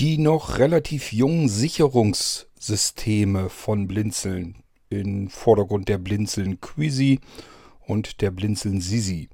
[0.00, 4.56] Die noch relativ jungen Sicherungssysteme von Blinzeln.
[4.90, 7.20] Im Vordergrund der Blinzeln Quizy
[7.86, 9.28] und der Blinzeln Sisi.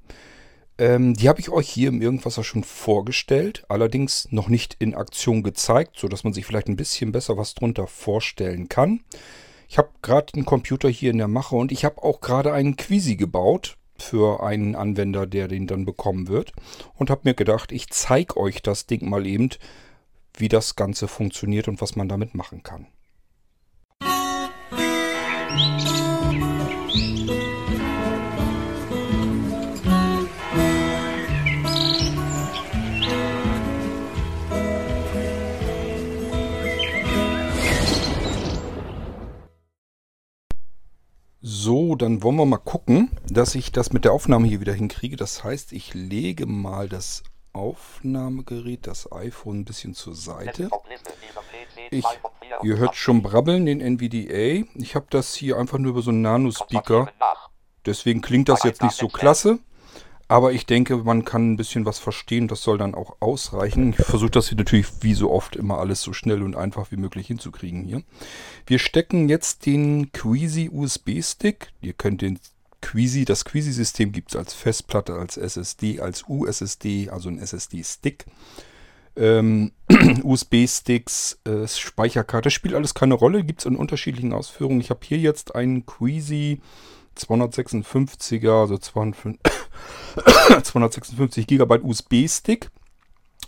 [0.77, 5.41] Ähm, die habe ich euch hier im Irgendwasser schon vorgestellt, allerdings noch nicht in Aktion
[5.41, 9.01] gezeigt, sodass man sich vielleicht ein bisschen besser was drunter vorstellen kann.
[9.67, 12.75] Ich habe gerade einen Computer hier in der Mache und ich habe auch gerade einen
[12.75, 16.53] Quizy gebaut für einen Anwender, der den dann bekommen wird.
[16.93, 19.49] Und habe mir gedacht, ich zeige euch das Ding mal eben,
[20.35, 22.87] wie das Ganze funktioniert und was man damit machen kann.
[41.43, 45.15] So, dann wollen wir mal gucken, dass ich das mit der Aufnahme hier wieder hinkriege.
[45.15, 50.69] Das heißt, ich lege mal das Aufnahmegerät, das iPhone ein bisschen zur Seite.
[51.89, 52.05] Ich,
[52.63, 54.65] ihr hört schon brabbeln, den NVDA.
[54.75, 57.11] Ich habe das hier einfach nur über so einen Nano-Speaker.
[57.85, 59.59] Deswegen klingt das jetzt nicht so klasse.
[60.31, 62.47] Aber ich denke, man kann ein bisschen was verstehen.
[62.47, 63.93] Das soll dann auch ausreichen.
[63.99, 66.95] Ich versuche das hier natürlich wie so oft immer alles so schnell und einfach wie
[66.95, 68.01] möglich hinzukriegen hier.
[68.65, 71.73] Wir stecken jetzt den Queasy USB-Stick.
[71.81, 72.39] Ihr könnt den
[72.81, 78.25] Queasy, das Queasy-System gibt es als Festplatte, als SSD, als USSD, also ein SSD-Stick.
[79.15, 79.71] Ähm,
[80.23, 84.81] USB-Sticks, äh, Speicherkarte, spielt alles keine Rolle, gibt es in unterschiedlichen Ausführungen.
[84.81, 86.61] Ich habe hier jetzt einen Queasy
[87.17, 92.69] 256er, also 256 GB USB-Stick.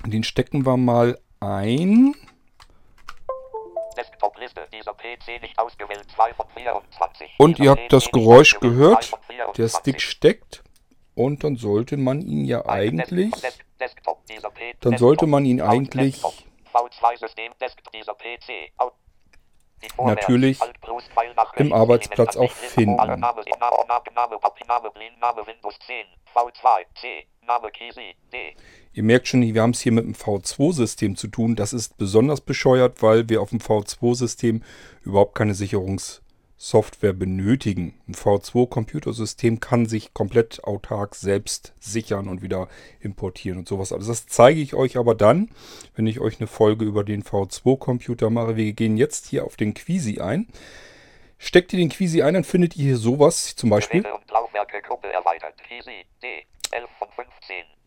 [0.06, 2.14] Den stecken wir mal ein.
[7.38, 9.11] Und ihr habt das Geräusch gehört.
[9.58, 10.64] Der Stick steckt.
[11.16, 13.31] Und dann sollte man ihn ja eigentlich.
[14.81, 16.22] Dann sollte man ihn eigentlich
[19.97, 20.59] natürlich
[21.56, 23.00] im Arbeitsplatz auch finden.
[28.94, 31.56] Ihr merkt schon, wir haben es hier mit dem V2-System zu tun.
[31.56, 34.62] Das ist besonders bescheuert, weil wir auf dem V2-System
[35.04, 36.22] überhaupt keine Sicherungs-
[36.64, 37.94] Software benötigen.
[38.08, 42.70] Ein V2-Computersystem kann sich komplett autark selbst sichern und wieder
[43.02, 43.92] importieren und sowas.
[43.92, 45.50] Also das zeige ich euch aber dann,
[45.96, 48.56] wenn ich euch eine Folge über den V2-Computer mache.
[48.56, 50.48] Wir gehen jetzt hier auf den Quisi ein.
[51.38, 54.06] Steckt ihr den Quisi ein, dann findet ihr hier sowas, zum Beispiel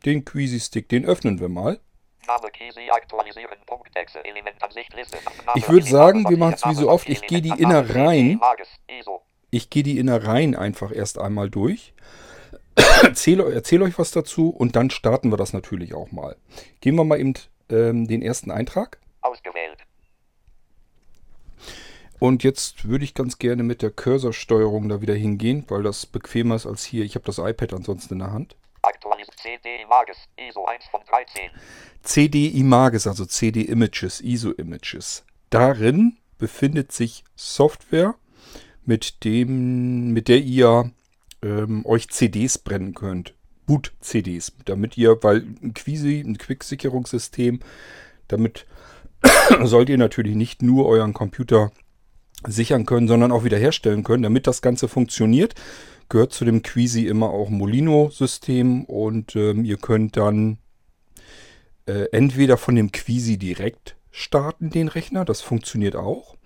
[0.04, 1.80] den Quisi-Stick, den öffnen wir mal.
[5.54, 7.08] Ich würde sagen, wir machen es wie so oft.
[7.08, 8.40] Ich gehe die Innereien.
[9.50, 11.94] Ich gehe die Innereien einfach erst einmal durch.
[13.02, 16.36] erzähle, erzähle euch was dazu und dann starten wir das natürlich auch mal.
[16.80, 17.34] Gehen wir mal eben
[17.70, 18.98] ähm, den ersten Eintrag.
[19.22, 19.78] Ausgewählt.
[22.18, 26.54] Und jetzt würde ich ganz gerne mit der Cursorsteuerung da wieder hingehen, weil das bequemer
[26.54, 27.04] ist als hier.
[27.04, 28.56] Ich habe das iPad ansonsten in der Hand.
[29.06, 31.50] Aktualisiert CD Images, ISO 1 von 13.
[32.02, 35.24] CD Images, also CD Images, ISO Images.
[35.50, 38.16] Darin befindet sich Software,
[38.84, 40.90] mit, dem, mit der ihr
[41.42, 43.34] ähm, euch CDs brennen könnt.
[43.66, 47.60] Boot-CDs, damit ihr, weil ein Quisi, ein Quick-Sicherungssystem,
[48.28, 48.66] damit
[49.62, 51.70] sollt ihr natürlich nicht nur euren Computer
[52.46, 54.22] sichern können, sondern auch wiederherstellen können.
[54.22, 55.54] Damit das Ganze funktioniert,
[56.08, 60.58] gehört zu dem Quisi immer auch Molino-System und ähm, ihr könnt dann
[61.86, 66.36] äh, entweder von dem Quisi direkt starten, den Rechner, das funktioniert auch.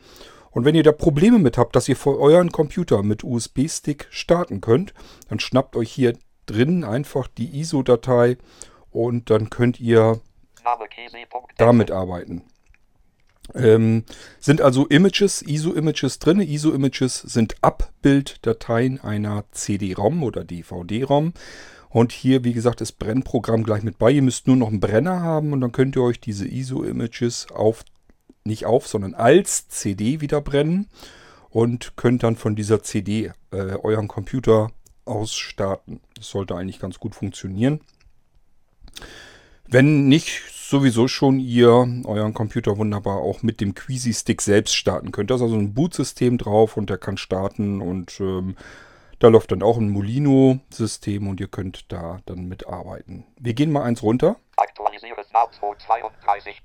[0.50, 4.60] Und wenn ihr da Probleme mit habt, dass ihr vor euren Computer mit USB-Stick starten
[4.60, 4.94] könnt,
[5.28, 8.36] dann schnappt euch hier drin einfach die ISO-Datei
[8.90, 10.20] und dann könnt ihr
[11.56, 12.42] damit arbeiten.
[13.54, 14.04] Ähm,
[14.38, 16.40] sind also Images, ISO-Images drin.
[16.40, 21.32] ISO-Images sind Abbilddateien einer CD-ROM oder DVD-ROM.
[21.88, 24.12] Und hier, wie gesagt, ist Brennprogramm gleich mit bei.
[24.12, 27.84] Ihr müsst nur noch einen Brenner haben und dann könnt ihr euch diese ISO-Images auf,
[28.44, 30.86] nicht auf, sondern als CD wieder brennen
[31.50, 34.70] und könnt dann von dieser CD äh, euren Computer
[35.04, 36.00] aus starten.
[36.14, 37.80] Das sollte eigentlich ganz gut funktionieren.
[39.66, 41.68] Wenn nicht sowieso schon ihr
[42.04, 45.30] euren Computer wunderbar auch mit dem Queasy Stick selbst starten könnt.
[45.30, 48.56] Da ist also ein Bootsystem drauf und der kann starten und ähm,
[49.18, 53.26] da läuft dann auch ein Molino-System und ihr könnt da dann mitarbeiten.
[53.38, 54.36] Wir gehen mal eins runter.
[54.56, 56.62] Aktualisiere Snap 32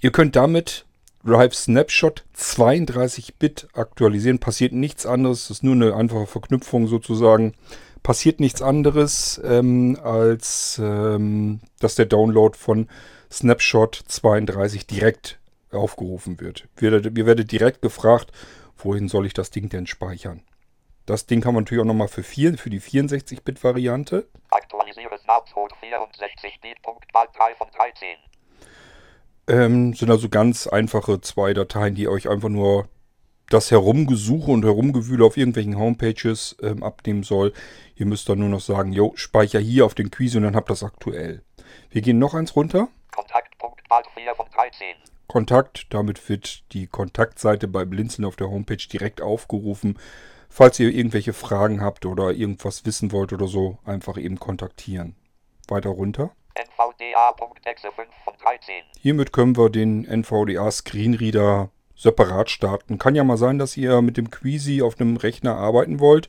[0.00, 0.84] Ihr könnt damit
[1.24, 4.38] Drive Snapshot 32 Bit aktualisieren.
[4.38, 5.48] Passiert nichts anderes.
[5.48, 7.54] Das ist nur eine einfache Verknüpfung sozusagen.
[8.04, 12.88] Passiert nichts anderes, ähm, als ähm, dass der Download von
[13.32, 15.40] Snapshot 32 direkt
[15.72, 16.68] aufgerufen wird.
[16.76, 18.30] Wir, wir werden direkt gefragt,
[18.76, 20.44] wohin soll ich das Ding denn speichern?
[21.06, 24.26] Das Ding kann man natürlich auch nochmal für, vier, für die 64-Bit-Variante.
[24.50, 26.78] Aktualisiere Snapcode 64-Bit.
[27.12, 28.16] Mal 3 von 13.
[29.46, 32.88] Ähm, sind also ganz einfache zwei Dateien, die euch einfach nur
[33.54, 37.52] das Herumgesuche und Herumgewühle auf irgendwelchen Homepages ähm, abnehmen soll.
[37.94, 40.70] Ihr müsst dann nur noch sagen, jo, speicher hier auf den Quiz und dann habt
[40.70, 41.42] das aktuell.
[41.88, 42.88] Wir gehen noch eins runter.
[43.14, 44.96] Kontaktpunkt Alt 4 von 13.
[45.28, 49.98] Kontakt, damit wird die Kontaktseite bei Blinzeln auf der Homepage direkt aufgerufen.
[50.48, 55.14] Falls ihr irgendwelche Fragen habt oder irgendwas wissen wollt oder so, einfach eben kontaktieren.
[55.68, 56.32] Weiter runter.
[56.56, 58.82] NVDA.exe 5 von 13.
[59.00, 62.98] Hiermit können wir den NVDA Screenreader separat starten.
[62.98, 66.28] Kann ja mal sein, dass ihr mit dem Queasy auf einem Rechner arbeiten wollt,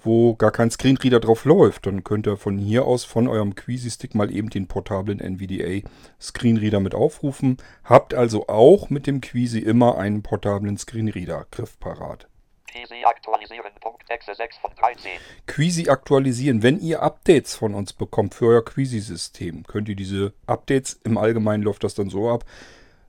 [0.00, 1.86] wo gar kein Screenreader drauf läuft.
[1.86, 5.88] Dann könnt ihr von hier aus von eurem Queasy-Stick mal eben den portablen NVDA
[6.20, 7.56] Screenreader mit aufrufen.
[7.84, 12.28] Habt also auch mit dem Queasy immer einen portablen Screenreader griffparat.
[12.70, 13.70] Queasy aktualisieren.
[14.08, 15.12] Exe 6 von 13.
[15.46, 16.62] Queasy aktualisieren.
[16.62, 21.62] Wenn ihr Updates von uns bekommt für euer Queasy-System, könnt ihr diese Updates, im Allgemeinen
[21.62, 22.44] läuft das dann so ab,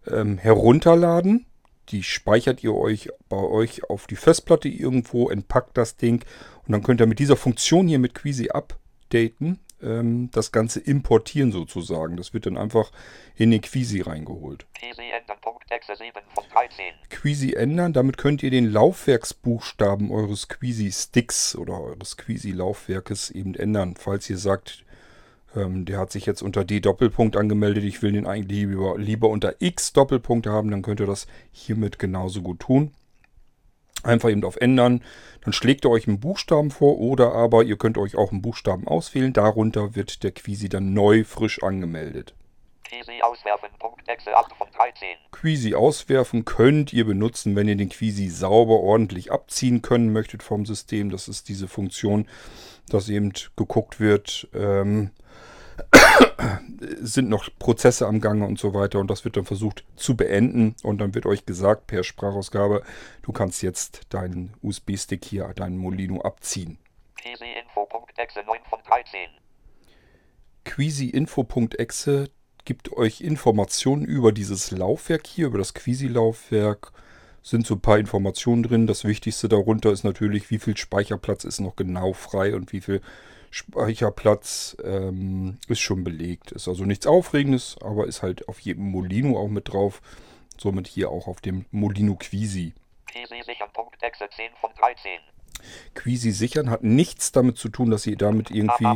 [0.08, 1.46] ähm, herunterladen.
[1.90, 6.24] Die speichert ihr euch bei euch auf die Festplatte irgendwo, entpackt das Ding
[6.66, 11.52] und dann könnt ihr mit dieser Funktion hier mit Queasy updaten ähm, das Ganze importieren
[11.52, 12.18] sozusagen.
[12.18, 12.92] Das wird dann einfach
[13.36, 14.66] in den Queasy reingeholt.
[14.74, 15.38] Queasy ändern,
[15.70, 16.94] Exe 7 von 13.
[17.10, 23.96] Queasy ändern, damit könnt ihr den Laufwerksbuchstaben eures Queasy-Sticks oder eures Queasy-Laufwerkes eben ändern.
[23.98, 24.85] Falls ihr sagt,
[25.56, 29.56] ähm, der hat sich jetzt unter D-Doppelpunkt angemeldet, ich will den eigentlich lieber, lieber unter
[29.60, 32.94] X-Doppelpunkt haben, dann könnt ihr das hiermit genauso gut tun.
[34.04, 35.02] Einfach eben auf Ändern.
[35.42, 38.88] Dann schlägt er euch einen Buchstaben vor oder aber ihr könnt euch auch einen Buchstaben
[38.88, 39.34] auswählen.
[39.34, 42.36] Darunter wird der Quisi dann neu frisch angemeldet.
[42.84, 43.70] Quisi auswerfen.
[44.08, 45.08] Exe 8 von 13.
[45.32, 50.66] Quisi auswerfen könnt ihr benutzen, wenn ihr den Quisi sauber ordentlich abziehen können möchtet vom
[50.66, 51.10] System.
[51.10, 52.28] Das ist diese Funktion,
[52.90, 55.12] dass eben geguckt wird, ähm,
[57.02, 60.76] sind noch Prozesse am Gange und so weiter und das wird dann versucht zu beenden
[60.84, 62.84] und dann wird euch gesagt per Sprachausgabe,
[63.22, 66.78] du kannst jetzt deinen USB-Stick hier, deinen Molino abziehen.
[67.18, 69.30] Queasyinfo.exe 9 von 13.
[70.64, 72.30] Queasyinfo.exe
[72.66, 76.92] gibt euch Informationen über dieses Laufwerk hier, über das Queasy-Laufwerk.
[77.46, 78.88] Sind so ein paar Informationen drin.
[78.88, 83.02] Das Wichtigste darunter ist natürlich, wie viel Speicherplatz ist noch genau frei und wie viel
[83.52, 86.54] Speicherplatz ähm, ist schon belegt.
[86.54, 90.02] Ist also nichts Aufregendes, aber ist halt auf jedem Molino auch mit drauf.
[90.58, 92.74] Somit hier auch auf dem Molino Quisi.
[93.06, 93.70] Quisi sichern.
[94.02, 95.20] Exe 10 von 13.
[95.94, 98.88] Quisi sichern hat nichts damit zu tun, dass ihr damit irgendwie.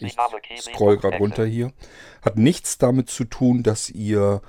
[0.00, 1.72] Ich scroll gerade runter hier.
[2.20, 4.42] Hat nichts damit zu tun, dass ihr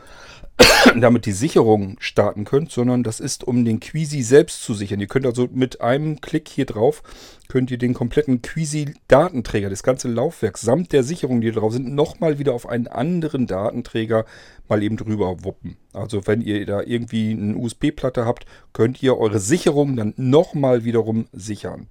[0.96, 5.00] damit die Sicherung starten könnt, sondern das ist, um den Quisi selbst zu sichern.
[5.00, 7.04] Ihr könnt also mit einem Klick hier drauf,
[7.48, 12.40] könnt ihr den kompletten Quisi-Datenträger, das ganze Laufwerk samt der Sicherung, die drauf sind, nochmal
[12.40, 14.26] wieder auf einen anderen Datenträger
[14.68, 15.78] mal eben drüber wuppen.
[15.94, 21.28] Also wenn ihr da irgendwie eine USB-Platte habt, könnt ihr eure Sicherung dann nochmal wiederum
[21.32, 21.88] sichern.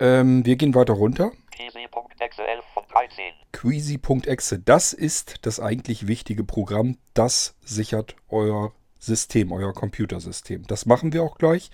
[0.00, 1.32] Ähm, wir gehen weiter runter.
[1.52, 2.73] Queasy.exe 11 von 13.
[3.52, 6.98] Queasy.exe, das ist das eigentlich wichtige Programm.
[7.14, 10.66] Das sichert euer System, euer Computersystem.
[10.66, 11.70] Das machen wir auch gleich,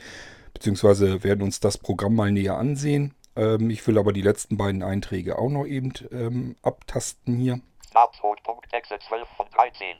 [0.52, 3.14] beziehungsweise werden uns das Programm mal näher ansehen.
[3.36, 7.60] Ähm, ich will aber die letzten beiden Einträge auch noch eben ähm, abtasten hier.
[7.88, 9.96] Snapshot.exe 12 von 13.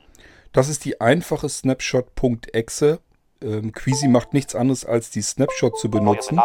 [0.53, 3.01] Das ist die einfache Snapshot.exe.
[3.43, 6.41] Ähm, Queasy macht nichts anderes als die Snapshot zu benutzen.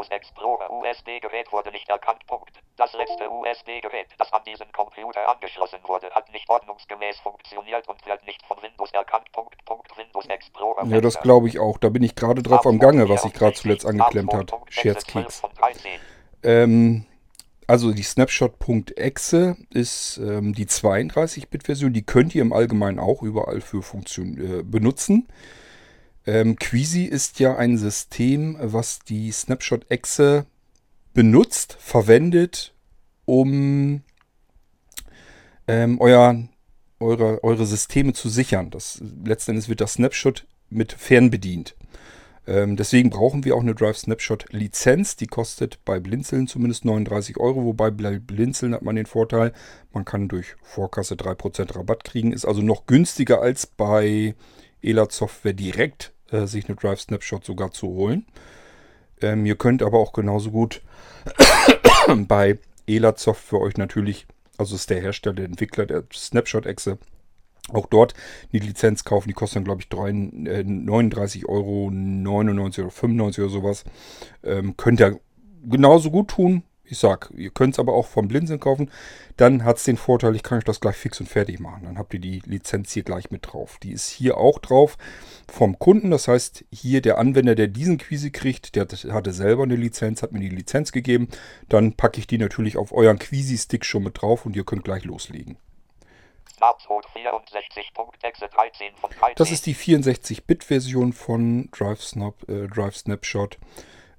[0.00, 2.26] Windows Explorer USB-Gerät wurde nicht erkannt.
[2.26, 2.50] Punkt.
[2.76, 8.24] Das letzte USB-Gerät, das an diesen Computer angeschlossen wurde, hat nicht ordnungsgemäß funktioniert und wird
[8.24, 9.30] nicht von Windows erkannt.
[9.32, 9.62] Punkt.
[9.66, 9.96] Punkt.
[9.96, 10.86] Windows Explorer.
[10.86, 11.76] Ja, das glaube ich auch.
[11.78, 14.52] Da bin ich gerade drauf am Gange, was sich gerade zuletzt angeklemmt hat.
[14.70, 15.42] Scherzkeks.
[16.42, 17.04] Ähm,
[17.66, 21.92] also die Snapshot.exe ist ähm, die 32-Bit-Version.
[21.92, 25.28] Die könnt ihr im Allgemeinen auch überall für Funktion äh, benutzen.
[26.26, 30.46] Ähm, Queasy ist ja ein System, was die Snapshot-Exe
[31.14, 32.74] benutzt, verwendet,
[33.24, 34.02] um
[35.66, 36.48] ähm, euer,
[36.98, 38.70] eure, eure Systeme zu sichern.
[38.70, 41.74] Das, letzten wird das Snapshot mit fernbedient.
[42.46, 45.16] Ähm, deswegen brauchen wir auch eine Drive Snapshot Lizenz.
[45.16, 47.64] Die kostet bei Blinzeln zumindest 39 Euro.
[47.64, 49.52] Wobei bei Blinzeln hat man den Vorteil,
[49.92, 52.32] man kann durch Vorkasse 3% Rabatt kriegen.
[52.32, 54.34] Ist also noch günstiger als bei
[54.82, 58.26] Elat Software direkt äh, sich eine Drive Snapshot sogar zu holen.
[59.20, 60.82] Ähm, ihr könnt aber auch genauso gut
[62.28, 64.26] bei Elatsoft für euch natürlich,
[64.58, 66.98] also ist der Hersteller, der Entwickler der Snapshot-Echse,
[67.72, 68.14] auch dort
[68.52, 69.28] die Lizenz kaufen.
[69.28, 73.84] Die kostet dann, glaube ich, 39,99 Euro oder 95 oder sowas.
[74.42, 75.20] Ähm, könnt ihr
[75.62, 76.62] genauso gut tun.
[76.90, 78.90] Ich sag, ihr könnt es aber auch vom Blinzeln kaufen.
[79.36, 81.84] Dann hat es den Vorteil, ich kann euch das gleich fix und fertig machen.
[81.84, 83.78] Dann habt ihr die Lizenz hier gleich mit drauf.
[83.80, 84.98] Die ist hier auch drauf
[85.48, 86.10] vom Kunden.
[86.10, 90.32] Das heißt, hier der Anwender, der diesen Quisi kriegt, der hatte selber eine Lizenz, hat
[90.32, 91.28] mir die Lizenz gegeben.
[91.68, 95.04] Dann packe ich die natürlich auf euren Quisi-Stick schon mit drauf und ihr könnt gleich
[95.04, 95.58] loslegen.
[99.36, 103.58] Das ist die 64-Bit-Version von Drive, Snap, äh, Drive Snapshot.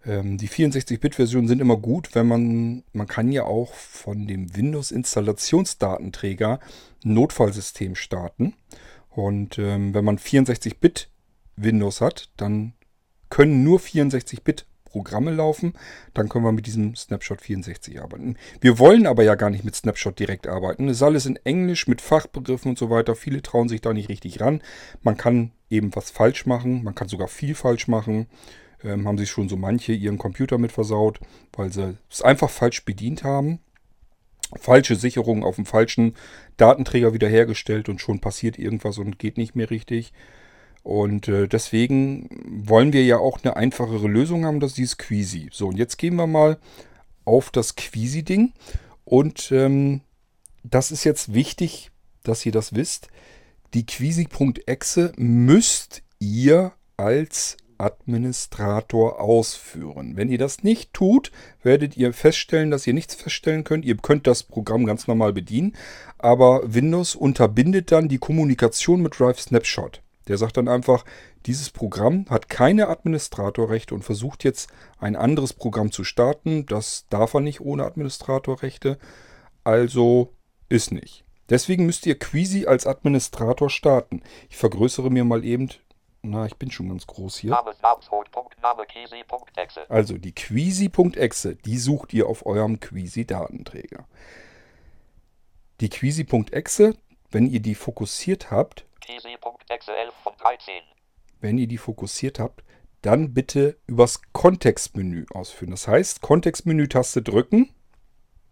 [0.05, 6.59] Ähm, die 64-Bit-Versionen sind immer gut, wenn man, man kann ja auch von dem Windows-Installationsdatenträger
[7.05, 8.55] ein Notfallsystem starten.
[9.09, 11.09] Und ähm, wenn man 64-Bit
[11.55, 12.73] Windows hat, dann
[13.29, 15.73] können nur 64-Bit Programme laufen.
[16.13, 18.35] Dann können wir mit diesem Snapshot 64 arbeiten.
[18.59, 20.89] Wir wollen aber ja gar nicht mit Snapshot direkt arbeiten.
[20.89, 23.15] Es ist alles in Englisch mit Fachbegriffen und so weiter.
[23.15, 24.61] Viele trauen sich da nicht richtig ran.
[25.01, 26.83] Man kann eben was falsch machen.
[26.83, 28.27] Man kann sogar viel falsch machen
[28.83, 31.19] ähm, haben sich schon so manche ihren Computer mit versaut,
[31.53, 33.59] weil sie es einfach falsch bedient haben.
[34.59, 36.15] Falsche Sicherung auf dem falschen
[36.57, 40.11] Datenträger wiederhergestellt und schon passiert irgendwas und geht nicht mehr richtig.
[40.83, 45.49] Und äh, deswegen wollen wir ja auch eine einfachere Lösung haben, das ist dieses Quisi.
[45.51, 46.57] So, und jetzt gehen wir mal
[47.23, 48.53] auf das Quisi-Ding.
[49.05, 50.01] Und ähm,
[50.63, 51.91] das ist jetzt wichtig,
[52.23, 53.07] dass ihr das wisst.
[53.73, 60.15] Die Quisi.exe müsst ihr als Administrator ausführen.
[60.15, 61.31] Wenn ihr das nicht tut,
[61.63, 63.85] werdet ihr feststellen, dass ihr nichts feststellen könnt.
[63.85, 65.75] Ihr könnt das Programm ganz normal bedienen,
[66.17, 70.01] aber Windows unterbindet dann die Kommunikation mit Drive Snapshot.
[70.27, 71.03] Der sagt dann einfach,
[71.47, 74.69] dieses Programm hat keine Administratorrechte und versucht jetzt
[74.99, 76.65] ein anderes Programm zu starten.
[76.67, 78.99] Das darf er nicht ohne Administratorrechte.
[79.63, 80.33] Also
[80.69, 81.25] ist nicht.
[81.49, 84.21] Deswegen müsst ihr Queasy als Administrator starten.
[84.49, 85.69] Ich vergrößere mir mal eben
[86.23, 87.57] na, ich bin schon ganz groß hier.
[89.89, 94.05] Also die Queasy.exe, die sucht ihr auf eurem Queasy-Datenträger.
[95.79, 96.95] Die Queasy.exe,
[97.31, 98.85] wenn ihr die fokussiert habt,
[101.39, 102.63] wenn ihr die fokussiert habt,
[103.01, 105.71] dann bitte übers Kontextmenü ausführen.
[105.71, 107.73] Das heißt, Kontextmenü-Taste drücken.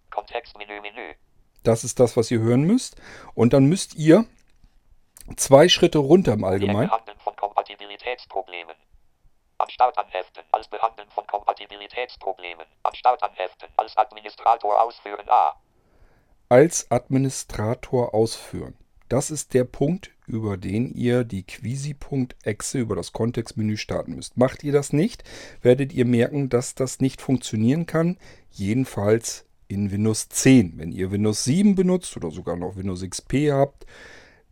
[0.09, 1.13] Kontextmenü, Menü.
[1.61, 2.99] Das ist das, was ihr hören müsst.
[3.35, 4.25] Und dann müsst ihr
[5.35, 6.89] zwei Schritte runter im Allgemeinen.
[7.99, 8.75] Kompatibilitätsproblemen.
[9.57, 12.65] Anstatt anheften als Behandeln von Kompatibilitätsproblemen.
[12.83, 15.55] Anstatt anheften als Administrator ausführen A.
[16.47, 18.77] Als Administrator ausführen.
[19.09, 24.37] Das ist der Punkt, über den ihr die Quisi.exe über das Kontextmenü starten müsst.
[24.37, 25.23] Macht ihr das nicht,
[25.61, 28.17] werdet ihr merken, dass das nicht funktionieren kann.
[28.51, 30.73] Jedenfalls in Windows 10.
[30.77, 33.85] Wenn ihr Windows 7 benutzt oder sogar noch Windows XP habt,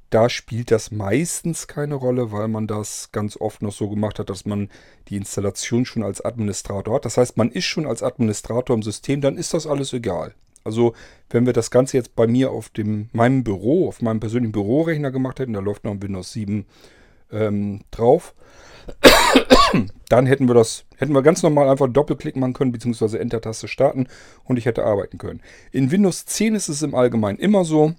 [0.10, 4.30] da spielt das meistens keine Rolle, weil man das ganz oft noch so gemacht hat,
[4.30, 4.70] dass man
[5.10, 7.06] die Installation schon als Administrator hat.
[7.06, 10.34] Das heißt, man ist schon als Administrator im System, dann ist das alles egal.
[10.64, 10.94] Also
[11.30, 15.12] wenn wir das Ganze jetzt bei mir auf dem, meinem Büro, auf meinem persönlichen Bürorechner
[15.12, 16.66] gemacht hätten, da läuft noch ein Windows 7
[17.32, 18.34] ähm, drauf,
[20.10, 24.08] dann hätten wir das, hätten wir ganz normal einfach Doppelklick machen können, beziehungsweise Enter-Taste starten
[24.46, 25.42] und ich hätte arbeiten können.
[25.72, 27.94] In Windows 10 ist es im Allgemeinen immer so,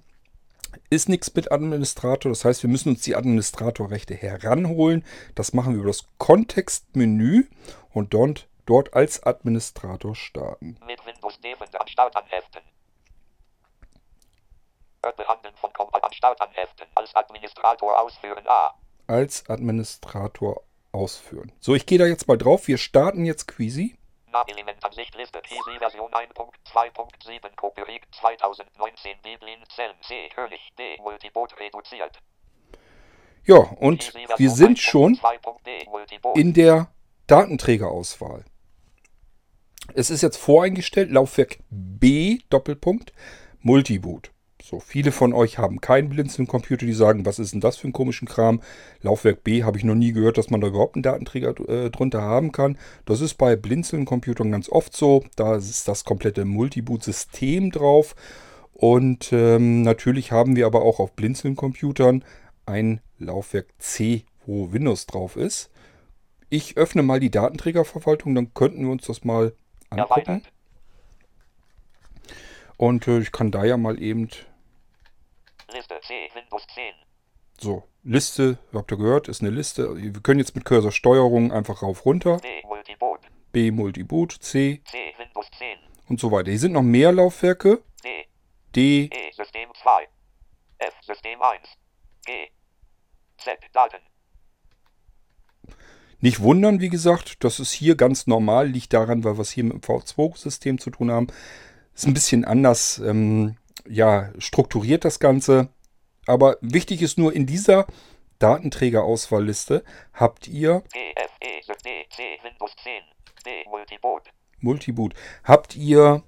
[0.89, 2.31] ist nichts mit Administrator.
[2.31, 5.05] Das heißt, wir müssen uns die Administratorrechte heranholen.
[5.35, 7.45] Das machen wir über das Kontextmenü
[7.93, 10.77] und dort, dort als Administrator starten.
[10.85, 12.61] Mit Windows Devon am Start anheften.
[15.15, 16.87] Behandeln von am Start anheften.
[16.95, 18.73] Als Administrator ausführen A.
[19.07, 21.51] Als Administrator ausführen.
[21.59, 22.67] So, ich gehe da jetzt mal drauf.
[22.67, 23.98] Wir starten jetzt Queasy.
[24.47, 32.19] Elementansicht Liste PC Version 1.2.7 Copyright 2019 Biblin Zellen C König D Multiboot reduziert.
[33.45, 35.19] Ja, und wir sind schon
[36.35, 36.91] in der
[37.27, 38.45] Datenträgerauswahl.
[39.93, 43.11] Es ist jetzt voreingestellt, Laufwerk B Doppelpunkt
[43.61, 44.31] Multiboot.
[44.69, 47.91] So, viele von euch haben keinen Blinzeln-Computer, die sagen, was ist denn das für ein
[47.91, 48.61] komischen Kram?
[49.01, 52.21] Laufwerk B habe ich noch nie gehört, dass man da überhaupt einen Datenträger äh, drunter
[52.21, 52.77] haben kann.
[53.05, 55.23] Das ist bei Blinzeln-Computern ganz oft so.
[55.35, 58.15] Da ist das komplette Multiboot-System drauf.
[58.71, 62.23] Und ähm, natürlich haben wir aber auch auf Blinzeln-Computern
[62.67, 65.71] ein Laufwerk C, wo Windows drauf ist.
[66.49, 69.53] Ich öffne mal die Datenträgerverwaltung, dann könnten wir uns das mal
[69.89, 70.43] angucken.
[72.77, 74.29] Und äh, ich kann da ja mal eben
[75.73, 76.93] Liste C, Windows 10.
[77.59, 79.95] So, Liste, habt ihr gehört, ist eine Liste.
[79.95, 82.39] Wir können jetzt mit Cursor-Steuerung einfach rauf runter.
[83.51, 86.51] B Multiboot, C, C Windows 10, und so weiter.
[86.51, 87.81] Hier sind noch mehr Laufwerke.
[88.03, 88.25] D,
[88.75, 90.07] D, E System 2,
[90.77, 91.61] F System 1,
[92.25, 92.49] G,
[93.37, 93.97] Z Daten,
[96.19, 99.63] Nicht wundern, wie gesagt, das ist hier ganz normal, liegt daran, weil wir es hier
[99.63, 101.27] mit dem V2-System zu tun haben.
[101.95, 103.57] Ist ein bisschen anders ähm,
[103.89, 105.69] ja, strukturiert das Ganze.
[106.25, 107.87] Aber wichtig ist nur, in dieser
[108.39, 111.31] Datenträgerauswahlliste habt ihr G, F,
[111.83, 113.03] D, C Windows 10,
[113.45, 114.23] D Multiboot,
[114.61, 116.23] Multiboot, habt ihr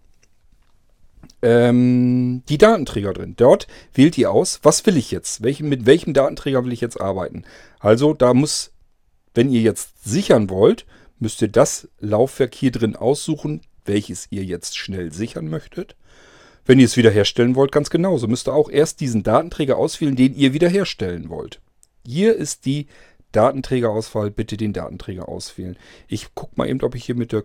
[1.41, 3.35] ähm, die Datenträger drin.
[3.37, 5.43] Dort wählt ihr aus, was will ich jetzt?
[5.43, 7.45] Welchen, mit welchem Datenträger will ich jetzt arbeiten?
[7.79, 8.73] Also da muss,
[9.33, 10.85] wenn ihr jetzt sichern wollt,
[11.19, 15.95] müsst ihr das Laufwerk hier drin aussuchen, welches ihr jetzt schnell sichern möchtet.
[16.71, 18.29] Wenn ihr es wiederherstellen wollt, ganz genauso.
[18.29, 21.59] Müsst ihr auch erst diesen Datenträger auswählen, den ihr wiederherstellen wollt.
[22.07, 22.87] Hier ist die
[23.33, 24.31] Datenträgerauswahl.
[24.31, 25.77] Bitte den Datenträger auswählen.
[26.07, 27.43] Ich gucke mal eben, ob ich hier mit der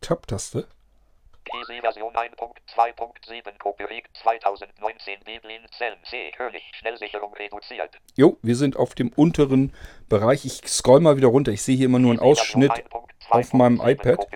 [0.00, 0.66] Tab-Taste
[1.44, 7.90] PC Version 1.2.7 Copyright 2019 Biblin Zelm C König Schnellsicherung reduziert.
[8.16, 9.72] Jo, wir sind auf dem unteren
[10.08, 10.44] Bereich.
[10.44, 11.52] Ich scroll mal wieder runter.
[11.52, 12.72] Ich sehe hier immer nur einen Ausschnitt
[13.30, 14.26] auf meinem iPad.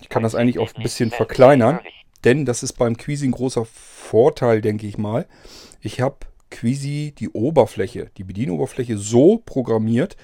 [0.00, 1.80] Ich kann das eigentlich auch ein bisschen verkleinern,
[2.24, 5.26] denn das ist beim Quizy ein großer Vorteil, denke ich mal.
[5.80, 6.16] Ich habe
[6.50, 10.16] Quizy die Oberfläche, die Bedienoberfläche so programmiert,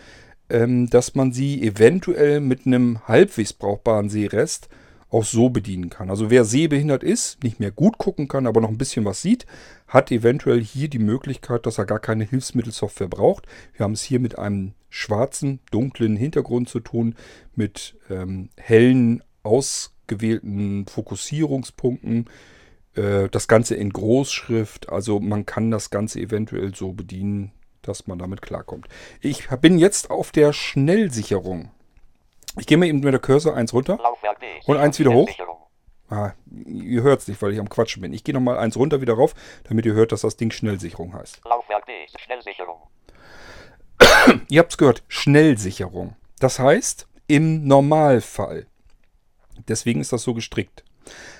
[0.48, 4.68] ähm, dass man sie eventuell mit einem halbwegs brauchbaren Sehrest
[5.10, 6.08] auch so bedienen kann.
[6.08, 9.44] Also wer sehbehindert ist, nicht mehr gut gucken kann, aber noch ein bisschen was sieht,
[9.88, 13.46] hat eventuell hier die Möglichkeit, dass er gar keine Hilfsmittelsoftware braucht.
[13.74, 17.16] Wir haben es hier mit einem schwarzen, dunklen Hintergrund zu tun,
[17.56, 19.24] mit ähm, hellen,
[20.10, 22.28] ausgewählten Fokussierungspunkten.
[22.94, 24.88] Äh, das Ganze in Großschrift.
[24.88, 27.52] Also man kann das Ganze eventuell so bedienen,
[27.82, 28.88] dass man damit klarkommt.
[29.20, 31.70] Ich bin jetzt auf der Schnellsicherung.
[32.58, 33.98] Ich gehe mal eben mit der Cursor eins runter
[34.66, 35.30] und eins wieder hoch.
[36.08, 36.32] Ah,
[36.66, 38.12] ihr hört es nicht, weil ich am Quatschen bin.
[38.12, 41.40] Ich gehe nochmal eins runter wieder rauf, damit ihr hört, dass das Ding Schnellsicherung heißt.
[41.44, 41.92] Laufwerk B.
[42.18, 42.78] Schnellsicherung.
[44.48, 46.16] Ihr habt es gehört, Schnellsicherung.
[46.40, 48.66] Das heißt, im Normalfall,
[49.68, 50.84] deswegen ist das so gestrickt,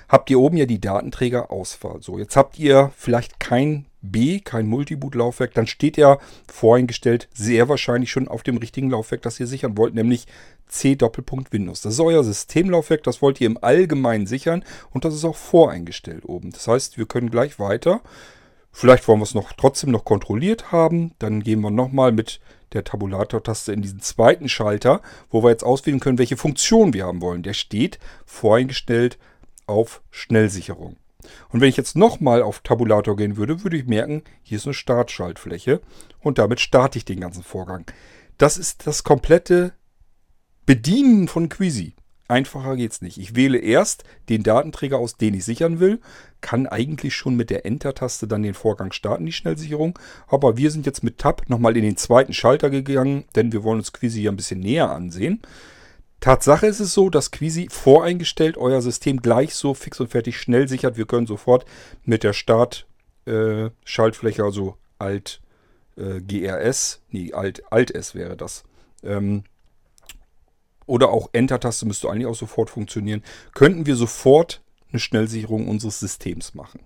[0.08, 2.02] habt ihr oben ja die Datenträgerauswahl.
[2.02, 6.18] So, jetzt habt ihr vielleicht kein B, kein Multiboot-Laufwerk, dann steht ja
[6.50, 10.26] voreingestellt sehr wahrscheinlich schon auf dem richtigen Laufwerk, das ihr sichern wollt, nämlich
[10.66, 11.82] C Doppelpunkt Windows.
[11.82, 16.24] Das ist euer Systemlaufwerk, das wollt ihr im Allgemeinen sichern und das ist auch voreingestellt
[16.24, 16.50] oben.
[16.50, 18.00] Das heißt, wir können gleich weiter.
[18.72, 21.12] Vielleicht wollen wir es noch trotzdem noch kontrolliert haben.
[21.18, 22.40] Dann gehen wir nochmal mit
[22.72, 27.20] der Tabulator-Taste in diesen zweiten Schalter, wo wir jetzt auswählen können, welche Funktion wir haben
[27.20, 27.42] wollen.
[27.42, 29.18] Der steht voreingestellt
[29.66, 30.96] auf Schnellsicherung.
[31.50, 34.74] Und wenn ich jetzt nochmal auf Tabulator gehen würde, würde ich merken, hier ist eine
[34.74, 35.80] Startschaltfläche
[36.20, 37.84] und damit starte ich den ganzen Vorgang.
[38.38, 39.74] Das ist das komplette
[40.66, 41.94] Bedienen von Quizy.
[42.30, 43.18] Einfacher geht's nicht.
[43.18, 46.00] Ich wähle erst den Datenträger aus, den ich sichern will,
[46.40, 49.98] kann eigentlich schon mit der Enter-Taste dann den Vorgang starten, die Schnellsicherung.
[50.28, 53.80] Aber wir sind jetzt mit Tab nochmal in den zweiten Schalter gegangen, denn wir wollen
[53.80, 55.42] uns Quizy ja ein bisschen näher ansehen.
[56.20, 60.68] Tatsache ist es so, dass Quizy voreingestellt euer System gleich so fix und fertig schnell
[60.68, 60.96] sichert.
[60.96, 61.64] Wir können sofort
[62.04, 65.40] mit der Start-Schaltfläche, also Alt
[65.96, 68.64] äh, GRS, nee, Alt, Alt S wäre das,
[69.02, 69.44] ähm,
[70.86, 73.22] oder auch Enter-Taste müsste eigentlich auch sofort funktionieren,
[73.54, 76.80] könnten wir sofort eine Schnellsicherung unseres Systems machen.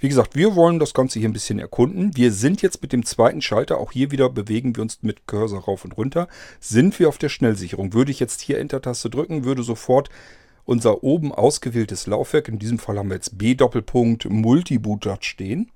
[0.00, 2.16] Wie gesagt, wir wollen das Ganze hier ein bisschen erkunden.
[2.16, 5.64] Wir sind jetzt mit dem zweiten Schalter, auch hier wieder bewegen wir uns mit Cursor
[5.64, 6.28] rauf und runter,
[6.60, 7.94] sind wir auf der Schnellsicherung.
[7.94, 10.08] Würde ich jetzt hier Enter-Taste drücken, würde sofort
[10.64, 15.72] unser oben ausgewähltes Laufwerk, in diesem Fall haben wir jetzt B-Doppelpunkt Multiboot dort stehen.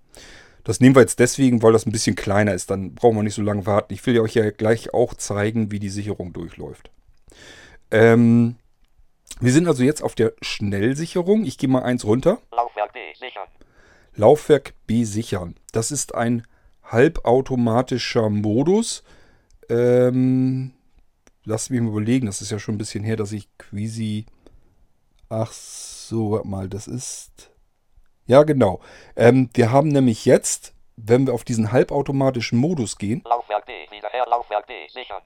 [0.62, 2.70] Das nehmen wir jetzt deswegen, weil das ein bisschen kleiner ist.
[2.70, 3.92] Dann brauchen wir nicht so lange warten.
[3.92, 6.91] Ich will euch ja gleich auch zeigen, wie die Sicherung durchläuft.
[7.92, 8.56] Ähm,
[9.40, 11.44] wir sind also jetzt auf der Schnellsicherung.
[11.44, 12.38] Ich gehe mal eins runter.
[12.50, 13.00] Laufwerk B.
[13.14, 13.48] Sichern.
[14.14, 15.56] Laufwerk B sichern.
[15.72, 16.46] Das ist ein
[16.84, 19.04] halbautomatischer Modus.
[19.68, 20.72] Ähm,
[21.44, 24.26] lass mich mal überlegen, das ist ja schon ein bisschen her, dass ich Queasy.
[25.28, 27.50] Ach so, warte mal, das ist.
[28.26, 28.80] Ja, genau.
[29.16, 33.72] Ähm, wir haben nämlich jetzt, wenn wir auf diesen halbautomatischen Modus gehen, Laufwerk B.
[33.90, 34.72] Wiederher Laufwerk B.
[34.88, 35.22] Sichern.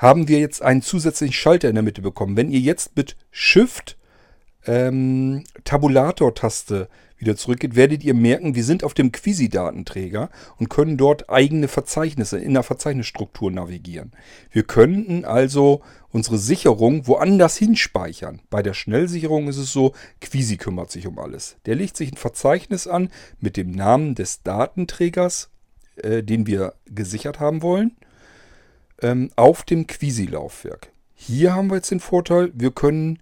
[0.00, 2.34] Haben wir jetzt einen zusätzlichen Schalter in der Mitte bekommen.
[2.34, 3.98] Wenn ihr jetzt mit Shift
[4.66, 11.28] ähm, Tabulator-Taste wieder zurückgeht, werdet ihr merken, wir sind auf dem Quisi-Datenträger und können dort
[11.28, 14.12] eigene Verzeichnisse in der Verzeichnisstruktur navigieren.
[14.50, 18.40] Wir könnten also unsere Sicherung woanders hinspeichern.
[18.48, 21.56] Bei der Schnellsicherung ist es so, Quisi kümmert sich um alles.
[21.66, 25.50] Der legt sich ein Verzeichnis an mit dem Namen des Datenträgers,
[25.96, 27.96] äh, den wir gesichert haben wollen,
[29.02, 30.92] ähm, auf dem Quisi-Laufwerk.
[31.14, 33.18] Hier haben wir jetzt den Vorteil, wir können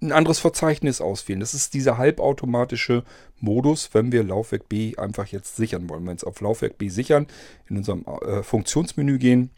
[0.00, 1.40] ein anderes Verzeichnis auswählen.
[1.40, 3.02] Das ist dieser halbautomatische
[3.40, 6.00] Modus, wenn wir Laufwerk B einfach jetzt sichern wollen.
[6.00, 7.26] Wenn wir jetzt auf Laufwerk B sichern,
[7.68, 9.50] in unserem äh, Funktionsmenü gehen,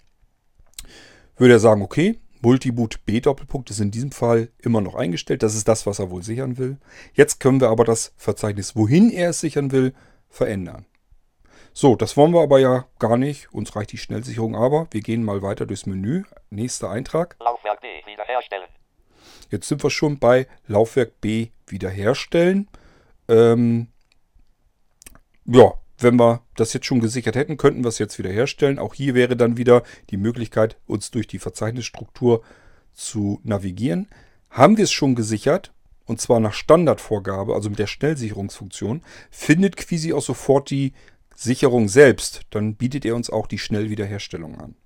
[1.37, 5.43] würde er sagen, okay, Multiboot B Doppelpunkt ist in diesem Fall immer noch eingestellt.
[5.43, 6.79] Das ist das, was er wohl sichern will.
[7.13, 9.93] Jetzt können wir aber das Verzeichnis, wohin er es sichern will,
[10.29, 10.87] verändern.
[11.73, 13.53] So, das wollen wir aber ja gar nicht.
[13.53, 14.89] Uns reicht die Schnellsicherung aber.
[14.91, 16.25] Wir gehen mal weiter durchs Menü.
[16.51, 17.37] Nächster Eintrag.
[17.41, 18.69] Laufwerk B wiederherstellen.
[19.51, 22.69] Jetzt sind wir schon bei Laufwerk B wiederherstellen.
[23.29, 23.89] Ähm,
[25.45, 28.79] ja, wenn wir das jetzt schon gesichert hätten, könnten wir es jetzt wiederherstellen.
[28.79, 32.43] Auch hier wäre dann wieder die Möglichkeit, uns durch die Verzeichnisstruktur
[32.95, 34.09] zu navigieren.
[34.51, 35.73] Haben wir es schon gesichert,
[36.07, 40.93] und zwar nach Standardvorgabe, also mit der Schnellsicherungsfunktion, findet Quisi auch sofort die
[41.41, 42.43] Sicherung selbst.
[42.51, 44.77] Dann bietet er uns auch die Schnellwiederherstellung an.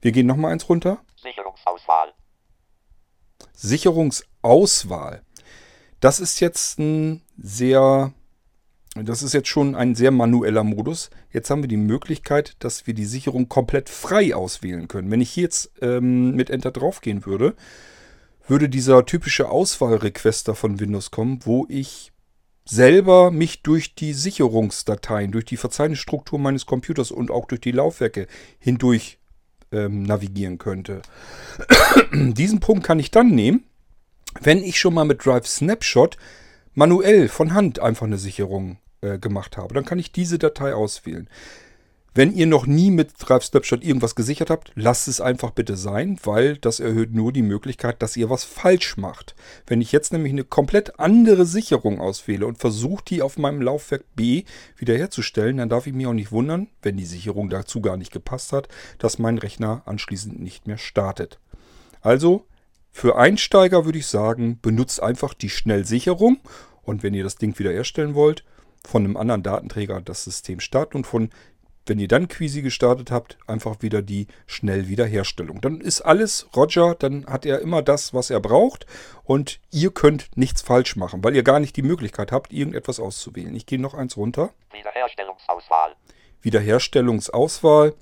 [0.00, 1.00] Wir gehen nochmal eins runter.
[1.20, 2.14] Sicherungsauswahl.
[3.52, 5.22] Sicherungsauswahl.
[5.98, 8.12] Das ist jetzt ein sehr,
[8.94, 11.10] das ist jetzt schon ein sehr manueller Modus.
[11.32, 15.10] Jetzt haben wir die Möglichkeit, dass wir die Sicherung komplett frei auswählen können.
[15.10, 17.56] Wenn ich hier jetzt ähm, mit Enter draufgehen würde,
[18.46, 22.11] würde dieser typische Auswahlrequester von Windows kommen, wo ich
[22.72, 28.26] selber mich durch die Sicherungsdateien, durch die Verzeichnisstruktur meines Computers und auch durch die Laufwerke
[28.58, 29.18] hindurch
[29.72, 31.02] ähm, navigieren könnte.
[32.12, 33.64] Diesen Punkt kann ich dann nehmen,
[34.40, 36.16] wenn ich schon mal mit Drive Snapshot
[36.74, 39.74] manuell von Hand einfach eine Sicherung äh, gemacht habe.
[39.74, 41.28] Dann kann ich diese Datei auswählen.
[42.14, 46.18] Wenn ihr noch nie mit Drive Snapshot irgendwas gesichert habt, lasst es einfach bitte sein,
[46.24, 49.34] weil das erhöht nur die Möglichkeit, dass ihr was falsch macht.
[49.66, 54.04] Wenn ich jetzt nämlich eine komplett andere Sicherung auswähle und versuche, die auf meinem Laufwerk
[54.14, 54.44] B
[54.76, 58.52] wiederherzustellen, dann darf ich mich auch nicht wundern, wenn die Sicherung dazu gar nicht gepasst
[58.52, 61.40] hat, dass mein Rechner anschließend nicht mehr startet.
[62.02, 62.44] Also,
[62.90, 66.40] für Einsteiger würde ich sagen, benutzt einfach die Schnellsicherung
[66.82, 68.44] und wenn ihr das Ding wiederherstellen wollt,
[68.84, 71.30] von einem anderen Datenträger das System starten und von
[71.86, 75.60] wenn ihr dann Quisi gestartet habt, einfach wieder die Schnellwiederherstellung.
[75.60, 78.86] Dann ist alles Roger, dann hat er immer das, was er braucht
[79.24, 83.54] und ihr könnt nichts falsch machen, weil ihr gar nicht die Möglichkeit habt, irgendetwas auszuwählen.
[83.54, 84.50] Ich gehe noch eins runter.
[84.72, 85.96] Wiederherstellungsauswahl.
[86.40, 87.94] Wiederherstellungsauswahl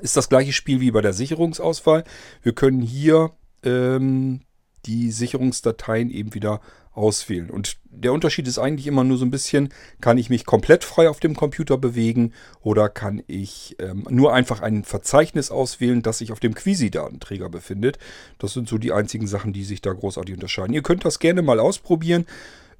[0.00, 2.04] ist das gleiche Spiel wie bei der Sicherungsauswahl.
[2.42, 3.32] Wir können hier
[3.64, 4.42] ähm,
[4.84, 6.60] die Sicherungsdateien eben wieder
[6.96, 7.50] auswählen.
[7.50, 9.68] Und der Unterschied ist eigentlich immer nur so ein bisschen,
[10.00, 12.32] kann ich mich komplett frei auf dem Computer bewegen
[12.62, 17.98] oder kann ich ähm, nur einfach ein Verzeichnis auswählen, das sich auf dem Quisi-Datenträger befindet.
[18.38, 20.74] Das sind so die einzigen Sachen, die sich da großartig unterscheiden.
[20.74, 22.26] Ihr könnt das gerne mal ausprobieren.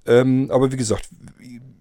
[0.06, 1.08] Ähm, aber wie gesagt,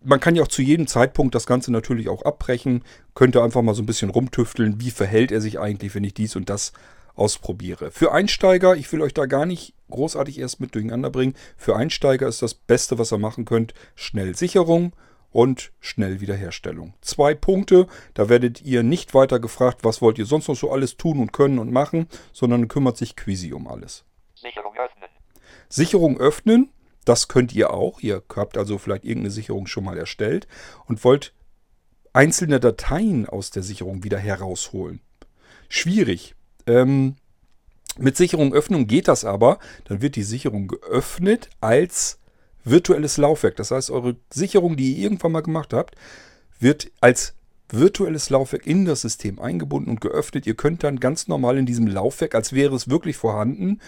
[0.04, 2.84] man kann ja auch zu jedem Zeitpunkt das Ganze natürlich auch abbrechen.
[3.14, 6.36] Könnte einfach mal so ein bisschen rumtüfteln, wie verhält er sich eigentlich, wenn ich dies
[6.36, 6.74] und das
[7.16, 7.92] ausprobiere.
[7.92, 11.36] Für Einsteiger, ich will euch da gar nicht großartig erst mit durcheinander bringen.
[11.58, 14.94] Für Einsteiger ist das Beste, was ihr machen könnt, schnell Sicherung
[15.32, 16.94] und schnell Wiederherstellung.
[17.02, 20.98] Zwei Punkte, da werdet ihr nicht weiter gefragt, was wollt ihr sonst noch so alles
[20.98, 24.06] tun und können und machen, sondern kümmert sich Quisi um alles.
[24.36, 25.10] Sicherung öffnen.
[25.70, 26.70] Sicherung öffnen,
[27.06, 28.02] das könnt ihr auch.
[28.02, 30.48] Ihr habt also vielleicht irgendeine Sicherung schon mal erstellt
[30.86, 31.34] und wollt
[32.14, 35.02] einzelne Dateien aus der Sicherung wieder herausholen.
[35.70, 36.35] Schwierig.
[36.68, 37.16] Ähm,
[37.98, 39.60] mit Sicherung Öffnung geht das aber.
[39.86, 42.20] Dann wird die Sicherung geöffnet als
[42.64, 43.56] virtuelles Laufwerk.
[43.56, 45.96] Das heißt, eure Sicherung, die ihr irgendwann mal gemacht habt,
[46.60, 47.36] wird als
[47.70, 50.46] virtuelles Laufwerk in das System eingebunden und geöffnet.
[50.46, 53.82] Ihr könnt dann ganz normal in diesem Laufwerk, als wäre es wirklich vorhanden,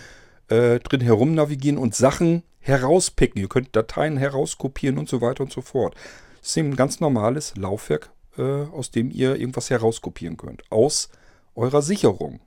[0.48, 3.42] äh, drin herum navigieren und Sachen herauspicken.
[3.42, 5.96] Ihr könnt Dateien herauskopieren und so weiter und so fort.
[6.40, 10.64] Das ist ein ganz normales Laufwerk, äh, aus dem ihr irgendwas herauskopieren könnt.
[10.72, 11.10] Aus
[11.56, 12.40] eurer Sicherung.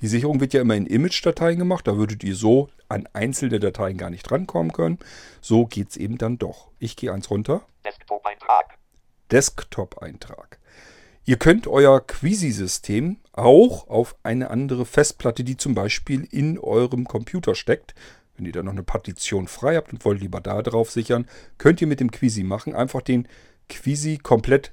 [0.00, 1.86] Die Sicherung wird ja immer in Image-Dateien gemacht.
[1.86, 4.98] Da würdet ihr so an einzelne Dateien gar nicht rankommen können.
[5.40, 6.68] So geht es eben dann doch.
[6.78, 7.62] Ich gehe eins runter.
[7.84, 8.78] Desktop-Eintrag.
[9.30, 10.58] Desktop-Eintrag.
[11.24, 17.54] Ihr könnt euer Quisi-System auch auf eine andere Festplatte, die zum Beispiel in eurem Computer
[17.54, 17.94] steckt,
[18.36, 21.26] wenn ihr da noch eine Partition frei habt und wollt lieber da drauf sichern,
[21.58, 22.74] könnt ihr mit dem Quisi machen.
[22.74, 23.28] Einfach den
[23.68, 24.72] Quisi komplett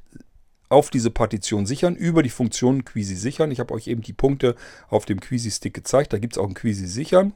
[0.69, 3.51] auf diese Partition sichern, über die Funktion Quisi sichern.
[3.51, 4.55] Ich habe euch eben die Punkte
[4.89, 6.13] auf dem Quisi-Stick gezeigt.
[6.13, 7.33] Da gibt es auch ein Quisi sichern.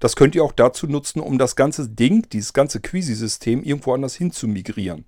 [0.00, 4.16] Das könnt ihr auch dazu nutzen, um das ganze Ding, dieses ganze Quisi-System irgendwo anders
[4.16, 5.04] hin zu migrieren.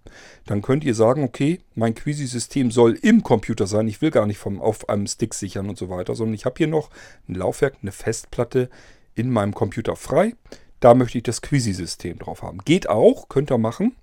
[0.47, 3.89] Dann könnt ihr sagen, okay, mein Quisi-System soll im Computer sein.
[3.89, 6.55] Ich will gar nicht vom, auf einem Stick sichern und so weiter, sondern ich habe
[6.59, 6.91] hier noch
[7.29, 8.71] ein Laufwerk, eine Festplatte
[9.17, 10.37] in meinem Computer frei.
[10.79, 12.59] Da möchte ich das Quisi-System drauf haben.
[12.59, 13.97] Geht auch, könnt ihr machen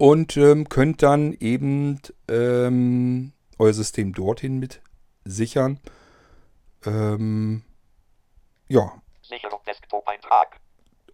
[0.00, 4.80] und ähm, könnt dann eben ähm, euer System dorthin mit
[5.26, 5.78] sichern.
[6.86, 7.64] Ähm,
[8.66, 8.94] ja.
[9.20, 10.58] Sicherung Desktop-Eintrag.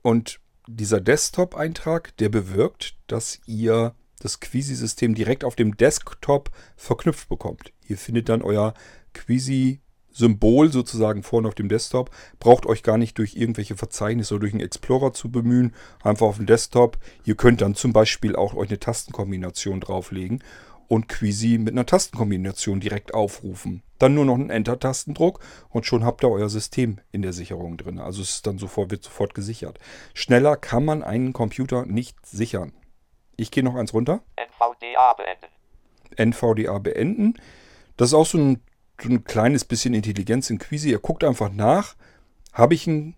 [0.03, 7.72] Und dieser Desktop-Eintrag, der bewirkt, dass ihr das Quisi-System direkt auf dem Desktop verknüpft bekommt.
[7.88, 8.72] Ihr findet dann euer
[9.14, 9.81] Quisi
[10.17, 12.11] Symbol sozusagen vorne auf dem Desktop.
[12.39, 15.75] Braucht euch gar nicht durch irgendwelche Verzeichnisse oder durch einen Explorer zu bemühen.
[16.03, 16.99] Einfach auf dem Desktop.
[17.25, 20.43] Ihr könnt dann zum Beispiel auch euch eine Tastenkombination drauflegen
[20.89, 23.83] und Quisi mit einer Tastenkombination direkt aufrufen.
[23.99, 27.99] Dann nur noch einen Enter-Tastendruck und schon habt ihr euer System in der Sicherung drin.
[27.99, 29.79] Also es ist dann sofort, wird sofort gesichert.
[30.15, 32.73] Schneller kann man einen Computer nicht sichern.
[33.37, 34.23] Ich gehe noch eins runter.
[34.37, 35.47] NVDA beenden.
[36.17, 37.35] NVDA beenden.
[37.97, 38.61] Das ist auch so ein
[39.03, 40.91] so ein kleines bisschen Intelligenz in Quisi.
[40.91, 41.97] Ihr guckt einfach nach,
[42.53, 43.15] habe ich einen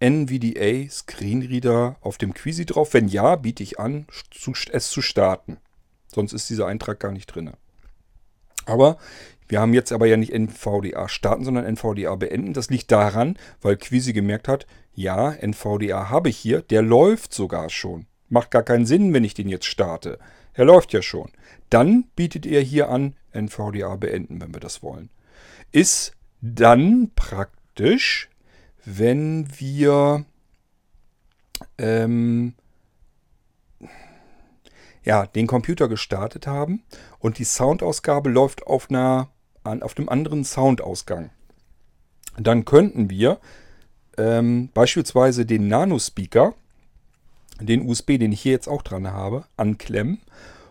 [0.00, 2.94] NVDA Screenreader auf dem Quisi drauf?
[2.94, 4.06] Wenn ja, biete ich an,
[4.72, 5.58] es zu starten.
[6.12, 7.52] Sonst ist dieser Eintrag gar nicht drin.
[8.64, 8.98] Aber
[9.48, 12.52] wir haben jetzt aber ja nicht NVDA starten, sondern NVDA beenden.
[12.52, 17.70] Das liegt daran, weil Quisi gemerkt hat, ja, NVDA habe ich hier, der läuft sogar
[17.70, 18.06] schon.
[18.28, 20.18] Macht gar keinen Sinn, wenn ich den jetzt starte.
[20.56, 21.30] Er läuft ja schon.
[21.68, 25.10] Dann bietet er hier an, NVDA beenden, wenn wir das wollen.
[25.70, 28.30] Ist dann praktisch,
[28.84, 30.24] wenn wir
[31.76, 32.54] ähm,
[35.04, 36.82] ja, den Computer gestartet haben
[37.18, 39.28] und die Soundausgabe läuft auf, einer,
[39.62, 41.30] auf einem anderen Soundausgang.
[42.38, 43.40] Dann könnten wir
[44.16, 46.54] ähm, beispielsweise den Nano-Speaker,
[47.60, 50.20] den USB, den ich hier jetzt auch dran habe, anklemmen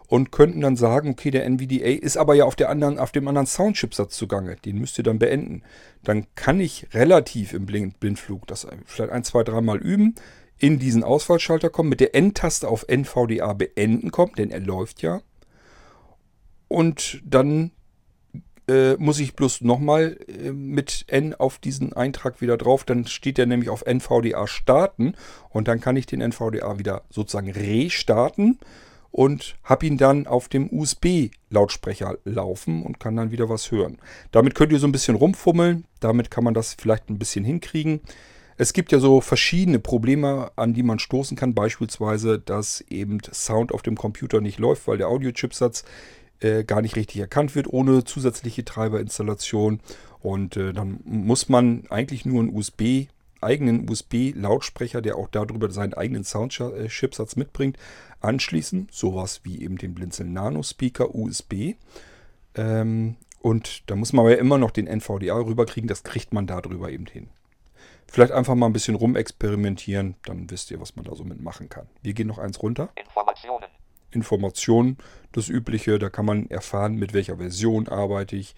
[0.07, 3.27] und könnten dann sagen, okay, der NVDA ist aber ja auf, der anderen, auf dem
[3.27, 4.55] anderen Soundchipsatz zugange.
[4.57, 5.63] Den müsst ihr dann beenden.
[6.03, 10.15] Dann kann ich relativ im Blindflug das vielleicht ein, zwei, dreimal üben,
[10.57, 15.21] in diesen Auswahlschalter kommen, mit der N-Taste auf NVDA beenden kommen, denn er läuft ja.
[16.67, 17.71] Und dann
[18.67, 22.83] äh, muss ich bloß nochmal äh, mit N auf diesen Eintrag wieder drauf.
[22.83, 25.13] Dann steht er nämlich auf NVDA starten
[25.49, 28.59] und dann kann ich den NVDA wieder sozusagen restarten
[29.11, 33.97] und habe ihn dann auf dem USB-Lautsprecher laufen und kann dann wieder was hören.
[34.31, 38.01] Damit könnt ihr so ein bisschen rumfummeln, damit kann man das vielleicht ein bisschen hinkriegen.
[38.57, 41.53] Es gibt ja so verschiedene Probleme, an die man stoßen kann.
[41.53, 45.83] Beispielsweise, dass eben Sound auf dem Computer nicht läuft, weil der Audio-Chipsatz
[46.39, 49.79] äh, gar nicht richtig erkannt wird, ohne zusätzliche Treiberinstallation.
[50.21, 53.07] Und äh, dann muss man eigentlich nur einen USB
[53.45, 57.77] eigenen USB-Lautsprecher, der auch darüber seinen eigenen Soundchipsatz mitbringt,
[58.19, 58.87] anschließen.
[58.91, 61.75] Sowas wie eben den Blinzeln Nano Speaker USB.
[62.55, 65.87] Ähm, und da muss man aber ja immer noch den NVDA rüberkriegen.
[65.87, 67.29] Das kriegt man darüber eben hin.
[68.07, 71.87] Vielleicht einfach mal ein bisschen rumexperimentieren, dann wisst ihr, was man da so mitmachen kann.
[72.01, 72.89] Wir gehen noch eins runter.
[72.95, 73.65] Informationen.
[74.15, 74.97] Informationen,
[75.31, 78.55] das Übliche, da kann man erfahren, mit welcher Version arbeite ich.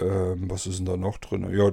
[0.00, 1.48] Ähm, was ist denn da noch drin?
[1.56, 1.70] Ja,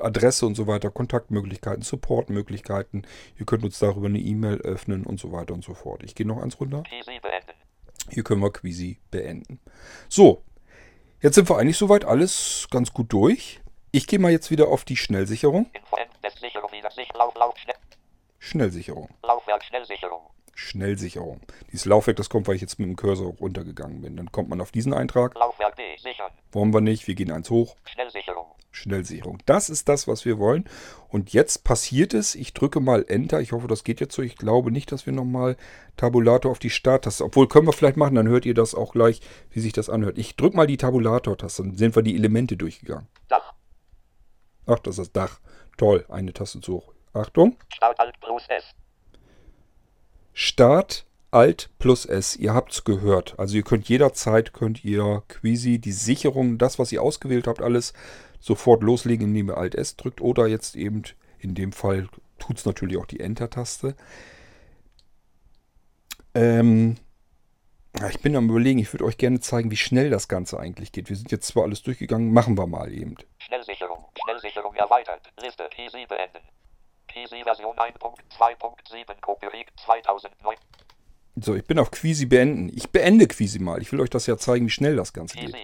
[0.00, 3.06] Adresse und so weiter, Kontaktmöglichkeiten, Supportmöglichkeiten.
[3.38, 6.02] Ihr könnt uns darüber eine E-Mail öffnen und so weiter und so fort.
[6.04, 6.82] Ich gehe noch eins runter.
[8.10, 9.60] Hier können wir Quisi beenden.
[10.08, 10.42] So,
[11.20, 13.60] jetzt sind wir eigentlich soweit alles ganz gut durch.
[13.90, 15.70] Ich gehe mal jetzt wieder auf die Schnellsicherung.
[18.38, 19.08] Schnellsicherung.
[19.22, 20.22] Laufwerk Schnellsicherung.
[20.58, 21.40] Schnellsicherung.
[21.70, 24.16] Dieses Laufwerk, das kommt, weil ich jetzt mit dem Cursor runtergegangen bin.
[24.16, 25.36] Dann kommt man auf diesen Eintrag.
[25.36, 26.32] Laufwerk D, sichern.
[26.50, 27.76] Wollen wir nicht, wir gehen eins hoch.
[27.84, 28.46] Schnellsicherung.
[28.72, 29.38] Schnellsicherung.
[29.46, 30.68] Das ist das, was wir wollen.
[31.08, 32.34] Und jetzt passiert es.
[32.34, 33.40] Ich drücke mal Enter.
[33.40, 34.20] Ich hoffe, das geht jetzt so.
[34.22, 35.56] Ich glaube nicht, dass wir nochmal
[35.96, 37.24] Tabulator auf die Starttaste.
[37.24, 38.16] Obwohl, können wir vielleicht machen.
[38.16, 40.18] Dann hört ihr das auch gleich, wie sich das anhört.
[40.18, 41.62] Ich drücke mal die Tabulator-Taste.
[41.62, 43.06] Dann sind wir die Elemente durchgegangen.
[43.28, 43.54] Dach.
[44.66, 45.40] Ach, das ist das Dach.
[45.76, 46.04] Toll.
[46.08, 46.92] Eine Taste zu hoch.
[47.12, 47.56] Achtung.
[47.72, 48.64] Start Alt plus S.
[50.40, 52.36] Start Alt plus S.
[52.36, 53.36] Ihr habt es gehört.
[53.40, 57.92] Also ihr könnt jederzeit, könnt ihr Quisi, die Sicherung, das, was ihr ausgewählt habt, alles
[58.38, 61.02] sofort loslegen, indem ihr Alt S drückt oder jetzt eben
[61.40, 63.96] in dem Fall tut es natürlich auch die Enter-Taste.
[66.36, 66.98] Ähm,
[68.08, 71.08] ich bin am überlegen, ich würde euch gerne zeigen, wie schnell das Ganze eigentlich geht.
[71.08, 73.16] Wir sind jetzt zwar alles durchgegangen, machen wir mal eben.
[73.38, 76.38] Schnellsicherung, Schnellsicherung erweitert, Liste, PC beenden.
[77.26, 80.56] Version 1.2.7 Copyright 2009.
[81.40, 82.68] So, ich bin auf Quisi beenden.
[82.74, 83.80] Ich beende Quisi mal.
[83.80, 85.54] Ich will euch das ja zeigen, wie schnell das Ganze geht.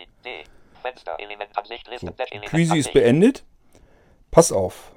[2.01, 2.11] So,
[2.47, 3.45] Quisi ist beendet.
[4.31, 4.93] Pass auf.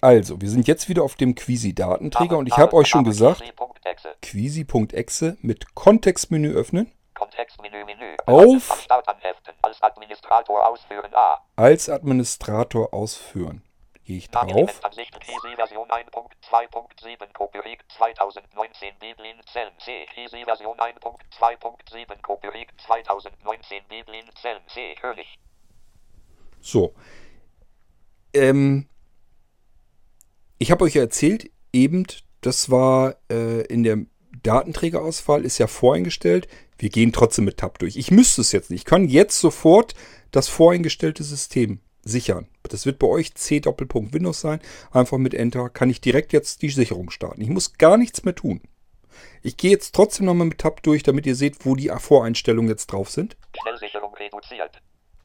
[0.00, 3.42] Also, wir sind jetzt wieder auf dem Quisi-Datenträger und ich habe euch schon gesagt,
[4.22, 6.92] Quisi.exe mit Kontextmenü öffnen.
[7.14, 8.14] Kontextmenü, Menü.
[8.26, 8.86] Auf
[9.62, 11.14] als Administrator ausführen.
[11.14, 11.38] A.
[11.56, 13.62] Als Administrator ausführen.
[14.06, 14.80] Gehe ich drauf.
[15.56, 20.06] Version 1.2.7 Copyright 2019 Biblin Zellen C.
[20.44, 24.94] Version 1.2.7 Copyright 2019 Biblin Zellen C.
[24.94, 25.26] König.
[26.60, 26.94] So.
[28.32, 28.86] Ähm,
[30.58, 32.06] ich habe euch ja erzählt, eben,
[32.42, 33.98] das war äh, in der
[34.44, 36.46] Datenträgerauswahl, ist ja voreingestellt.
[36.78, 37.96] Wir gehen trotzdem mit Tab durch.
[37.96, 38.82] Ich müsste es jetzt nicht.
[38.82, 39.94] Ich kann jetzt sofort
[40.30, 42.48] das voreingestellte System sichern.
[42.62, 44.60] Das wird bei euch C Doppelpunkt Windows sein.
[44.92, 47.42] Einfach mit Enter kann ich direkt jetzt die Sicherung starten.
[47.42, 48.62] Ich muss gar nichts mehr tun.
[49.42, 52.86] Ich gehe jetzt trotzdem nochmal mit Tab durch, damit ihr seht, wo die Voreinstellungen jetzt
[52.86, 53.36] drauf sind.
[53.60, 54.80] Schnellsicherung reduziert.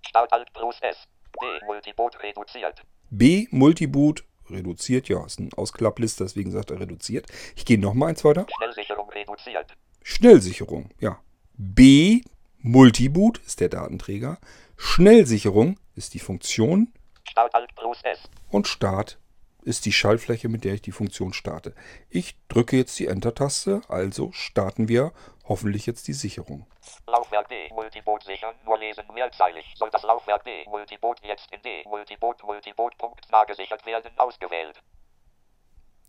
[0.07, 0.97] Start Alt plus S.
[1.39, 2.83] B Multiboot reduziert.
[3.09, 5.07] B Multiboot reduziert.
[5.07, 7.27] Ja, ist ein Ausklappliste, deswegen sagt er reduziert.
[7.55, 8.47] Ich gehe nochmal eins weiter.
[8.57, 9.71] Schnellsicherung reduziert.
[10.03, 11.19] Schnellsicherung, ja.
[11.53, 12.21] B
[12.63, 14.37] Multiboot ist der Datenträger.
[14.77, 16.93] Schnellsicherung ist die Funktion.
[17.27, 18.19] Start Alt plus S.
[18.49, 19.17] Und Start
[19.63, 21.73] ist die Schaltfläche, mit der ich die Funktion starte.
[22.09, 25.11] Ich drücke jetzt die Enter-Taste, also starten wir
[25.45, 26.67] hoffentlich jetzt die Sicherung.
[27.07, 29.73] Laufwerk D Multiboot sichern, nur lesen mehrzeilig.
[29.77, 34.81] Soll das Laufwerk D Multiboot jetzt in D Multiboot Multiboot Punkt gesichert werden ausgewählt.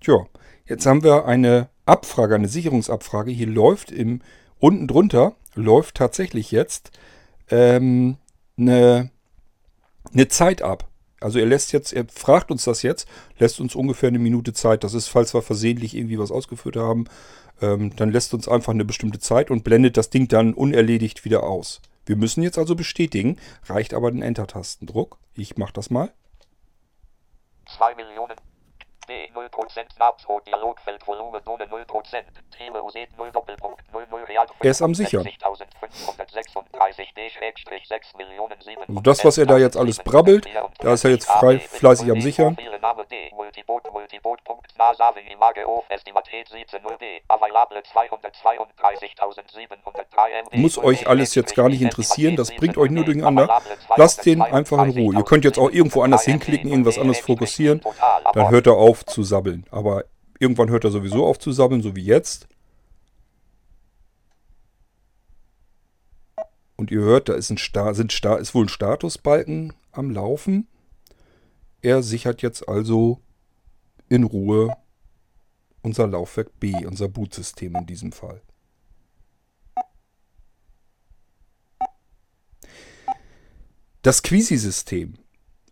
[0.01, 0.27] Tja,
[0.67, 3.31] jetzt haben wir eine Abfrage, eine Sicherungsabfrage.
[3.31, 4.23] Hier läuft im
[4.63, 6.93] unten drunter läuft tatsächlich jetzt
[7.51, 8.17] ähm,
[8.57, 9.11] eine,
[10.13, 10.89] eine Zeit ab.
[11.21, 14.85] Also er lässt jetzt, er fragt uns das jetzt, lässt uns ungefähr eine Minute Zeit.
[14.85, 17.07] Das ist, falls wir versehentlich irgendwie was ausgeführt haben,
[17.61, 21.43] ähm, dann lässt uns einfach eine bestimmte Zeit und blendet das Ding dann unerledigt wieder
[21.43, 21.81] aus.
[22.07, 25.19] Wir müssen jetzt also bestätigen, reicht aber den Enter-Tastendruck.
[25.35, 26.13] Ich mache das mal.
[27.77, 28.37] 2 Millionen
[29.13, 32.25] D 0% Nabso Dialogfeld Volumen ohne 0%.
[32.57, 35.29] Tele USET 0 Doppelpunkt 00 Real Er ist am sichern.
[35.49, 35.65] Also
[39.03, 40.49] das, was er da jetzt alles brabbelt,
[40.79, 42.57] da ist er jetzt frei, fleißig am sichern.
[50.53, 53.61] Muss euch alles jetzt gar nicht interessieren, das bringt euch nur durcheinander.
[53.97, 55.15] Lasst den einfach in Ruhe.
[55.15, 57.83] Ihr könnt jetzt auch irgendwo anders hinklicken, irgendwas anderes fokussieren.
[58.33, 59.65] Dann hört er auf zu sabbeln.
[59.71, 60.05] Aber
[60.39, 62.49] irgendwann hört er sowieso auf zu sabbeln, so wie jetzt.
[66.77, 70.67] Und ihr hört, da ist, ein Sta sind Sta ist wohl ein Statusbalken am Laufen.
[71.81, 73.21] Er sichert jetzt also
[74.09, 74.77] in Ruhe
[75.83, 78.41] unser Laufwerk B, unser Bootsystem in diesem Fall.
[84.03, 85.15] Das Quisi-System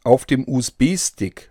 [0.05, 1.51] auf dem USB-Stick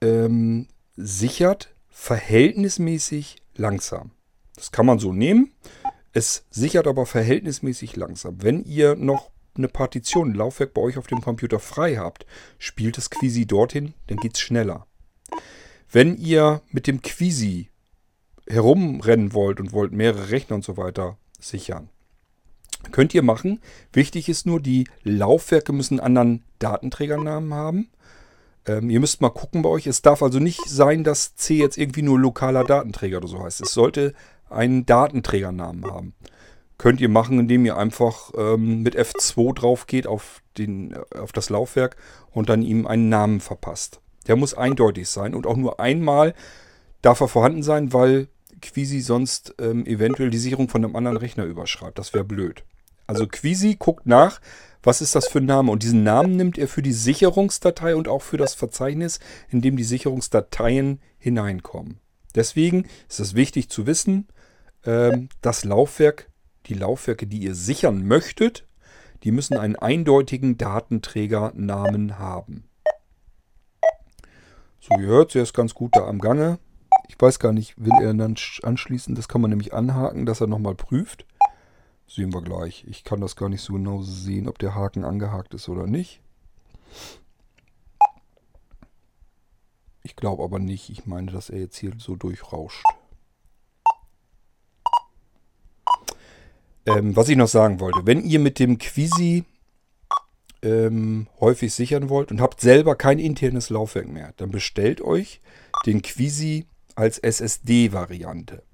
[0.00, 4.12] ähm, sichert verhältnismäßig langsam.
[4.56, 5.52] Das kann man so nehmen.
[6.12, 8.42] Es sichert aber verhältnismäßig langsam.
[8.42, 12.26] Wenn ihr noch eine Partition, ein Laufwerk bei euch auf dem Computer frei habt,
[12.58, 14.86] spielt das Quisi dorthin, dann geht es schneller.
[15.90, 17.68] Wenn ihr mit dem Quisi
[18.46, 21.88] herumrennen wollt und wollt mehrere Rechner und so weiter sichern,
[22.92, 23.60] könnt ihr machen.
[23.92, 27.90] Wichtig ist nur, die Laufwerke müssen einen anderen Datenträgernamen haben.
[28.66, 29.86] Ähm, ihr müsst mal gucken bei euch.
[29.86, 33.60] Es darf also nicht sein, dass C jetzt irgendwie nur lokaler Datenträger oder so heißt.
[33.60, 34.14] Es sollte
[34.48, 36.14] einen Datenträgernamen haben.
[36.78, 41.32] Könnt ihr machen, indem ihr einfach ähm, mit F2 drauf geht auf, den, äh, auf
[41.32, 41.96] das Laufwerk
[42.30, 44.00] und dann ihm einen Namen verpasst.
[44.26, 46.34] Der muss eindeutig sein und auch nur einmal
[47.02, 48.28] darf er vorhanden sein, weil
[48.60, 51.98] Quisi sonst ähm, eventuell die Sicherung von einem anderen Rechner überschreibt.
[51.98, 52.64] Das wäre blöd.
[53.06, 54.40] Also Quisi guckt nach,
[54.82, 55.70] was ist das für ein Name?
[55.70, 59.76] Und diesen Namen nimmt er für die Sicherungsdatei und auch für das Verzeichnis, in dem
[59.76, 62.00] die Sicherungsdateien hineinkommen.
[62.34, 64.28] Deswegen ist es wichtig zu wissen,
[64.84, 66.30] ähm, das Laufwerk,
[66.66, 68.66] die Laufwerke, die ihr sichern möchtet,
[69.22, 72.64] die müssen einen eindeutigen Datenträgernamen haben.
[74.80, 76.58] So, ihr hört, er ist ganz gut da am Gange.
[77.08, 79.14] Ich weiß gar nicht, will er dann anschließen?
[79.14, 81.26] Das kann man nämlich anhaken, dass er nochmal prüft.
[82.10, 82.84] Sehen wir gleich.
[82.88, 86.20] Ich kann das gar nicht so genau sehen, ob der Haken angehakt ist oder nicht.
[90.02, 90.90] Ich glaube aber nicht.
[90.90, 92.84] Ich meine, dass er jetzt hier so durchrauscht.
[96.84, 98.00] Ähm, was ich noch sagen wollte.
[98.04, 99.44] Wenn ihr mit dem Quisi
[100.62, 105.40] ähm, häufig sichern wollt und habt selber kein internes Laufwerk mehr, dann bestellt euch
[105.86, 106.66] den Quisi
[106.96, 108.64] als SSD-Variante.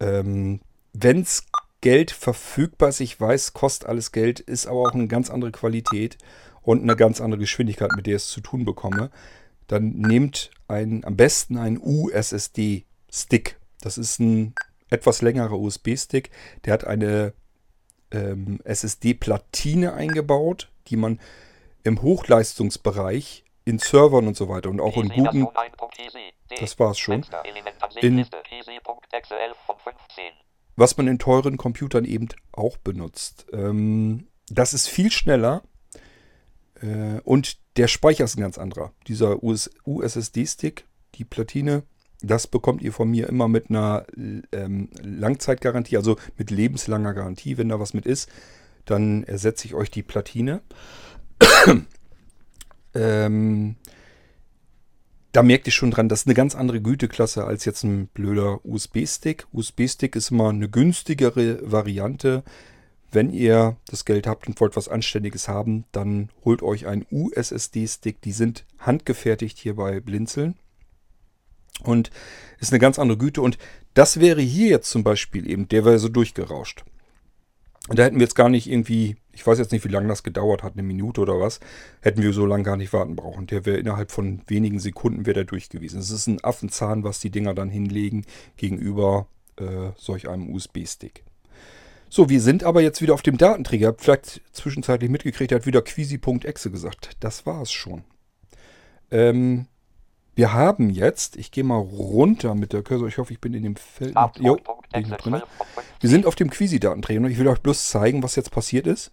[0.00, 0.60] Ähm,
[0.94, 1.44] Wenn es
[1.84, 3.00] Geld verfügbar ist.
[3.00, 6.16] Ich weiß, kostet alles Geld, ist aber auch eine ganz andere Qualität
[6.62, 9.10] und eine ganz andere Geschwindigkeit, mit der ich es zu tun bekomme.
[9.66, 13.60] Dann nehmt ein, am besten einen USSD-Stick.
[13.82, 14.54] Das ist ein
[14.88, 16.30] etwas längerer USB-Stick.
[16.64, 17.34] Der hat eine
[18.12, 21.20] ähm, SSD-Platine eingebaut, die man
[21.82, 25.48] im Hochleistungsbereich in Servern und so weiter und auch in guten.
[26.60, 27.26] Das war's schon.
[28.00, 28.24] In,
[30.76, 33.46] was man in teuren Computern eben auch benutzt.
[33.52, 35.62] Ähm, das ist viel schneller
[36.80, 38.92] äh, und der Speicher ist ein ganz anderer.
[39.08, 41.82] Dieser USSD-Stick die Platine.
[42.22, 44.06] Das bekommt ihr von mir immer mit einer
[44.52, 47.58] ähm, Langzeitgarantie, also mit lebenslanger Garantie.
[47.58, 48.30] Wenn da was mit ist,
[48.84, 50.62] dann ersetze ich euch die Platine.
[52.94, 53.76] ähm,
[55.34, 58.64] da merkt ihr schon dran, das ist eine ganz andere Güteklasse als jetzt ein blöder
[58.64, 59.48] USB-Stick.
[59.52, 62.44] USB-Stick ist immer eine günstigere Variante.
[63.10, 68.20] Wenn ihr das Geld habt und wollt was Anständiges haben, dann holt euch einen USSD-Stick.
[68.22, 70.54] Die sind handgefertigt hier bei Blinzeln.
[71.82, 72.10] Und
[72.60, 73.42] ist eine ganz andere Güte.
[73.42, 73.58] Und
[73.94, 76.84] das wäre hier jetzt zum Beispiel eben, der wäre so durchgerauscht.
[77.88, 80.22] Und da hätten wir jetzt gar nicht irgendwie, ich weiß jetzt nicht, wie lange das
[80.22, 81.60] gedauert hat, eine Minute oder was,
[82.00, 83.46] hätten wir so lange gar nicht warten brauchen.
[83.46, 86.00] Der wäre innerhalb von wenigen Sekunden wäre der durch gewesen.
[86.00, 88.24] Es ist ein Affenzahn, was die Dinger dann hinlegen
[88.56, 89.26] gegenüber
[89.56, 91.24] äh, solch einem USB-Stick.
[92.08, 93.94] So, wir sind aber jetzt wieder auf dem Datenträger.
[93.98, 97.16] Vielleicht zwischenzeitlich mitgekriegt, er hat wieder quisi.exe gesagt.
[97.20, 98.04] Das war es schon.
[99.10, 99.66] Ähm,
[100.36, 103.62] wir haben jetzt, ich gehe mal runter mit der Cursor, ich hoffe, ich bin in
[103.62, 104.14] dem Feld.
[104.14, 104.58] Noch, jo,
[104.92, 105.42] bin noch drin.
[106.00, 109.10] Wir sind auf dem Quisi-Datenträger und ich will euch bloß zeigen, was jetzt passiert ist.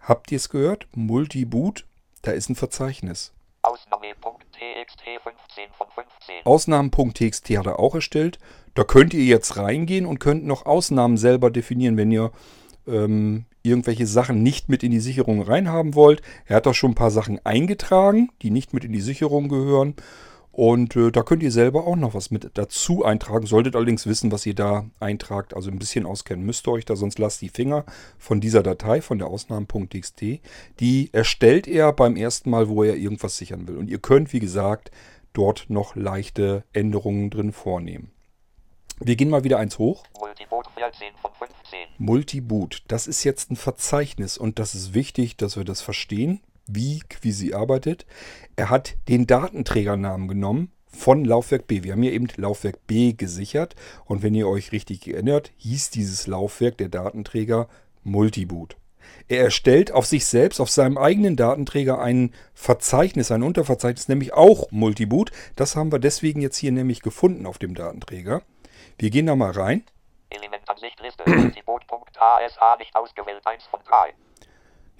[0.00, 0.86] Habt ihr es gehört?
[0.94, 1.86] Multiboot,
[2.22, 3.32] da ist ein Verzeichnis.
[3.62, 6.44] Ausnahme.txt 15 von 15.
[6.44, 8.38] Ausnahmen.txt hat er auch erstellt.
[8.74, 12.30] Da könnt ihr jetzt reingehen und könnt noch Ausnahmen selber definieren, wenn ihr
[12.86, 16.22] ähm, irgendwelche Sachen nicht mit in die Sicherung reinhaben wollt.
[16.46, 19.94] Er hat da schon ein paar Sachen eingetragen, die nicht mit in die Sicherung gehören.
[20.52, 23.46] Und äh, da könnt ihr selber auch noch was mit dazu eintragen.
[23.46, 25.56] Solltet allerdings wissen, was ihr da eintragt.
[25.56, 27.84] Also ein bisschen auskennen müsst ihr euch da, sonst lasst die Finger
[28.18, 30.22] von dieser Datei, von der Ausnahmen.txt.
[30.78, 33.78] Die erstellt er beim ersten Mal, wo er irgendwas sichern will.
[33.78, 34.92] Und ihr könnt, wie gesagt,
[35.32, 38.12] dort noch leichte Änderungen drin vornehmen.
[39.00, 40.04] Wir gehen mal wieder eins hoch.
[40.20, 41.78] Multiboot 14 von 15.
[41.98, 42.82] Multiboot.
[42.86, 47.54] Das ist jetzt ein Verzeichnis und das ist wichtig, dass wir das verstehen, wie Quisi
[47.54, 48.06] arbeitet.
[48.54, 51.82] Er hat den Datenträgernamen genommen von Laufwerk B.
[51.82, 53.74] Wir haben hier eben Laufwerk B gesichert
[54.04, 57.68] und wenn ihr euch richtig erinnert, hieß dieses Laufwerk, der Datenträger,
[58.04, 58.76] Multiboot.
[59.26, 64.70] Er erstellt auf sich selbst, auf seinem eigenen Datenträger ein Verzeichnis, ein Unterverzeichnis, nämlich auch
[64.70, 65.32] Multiboot.
[65.56, 68.42] Das haben wir deswegen jetzt hier nämlich gefunden auf dem Datenträger.
[68.98, 69.84] Wir gehen da mal rein.
[70.30, 74.14] Elementansicht Liste, Multiboot.asa nicht ausgewählt, 1 von 3.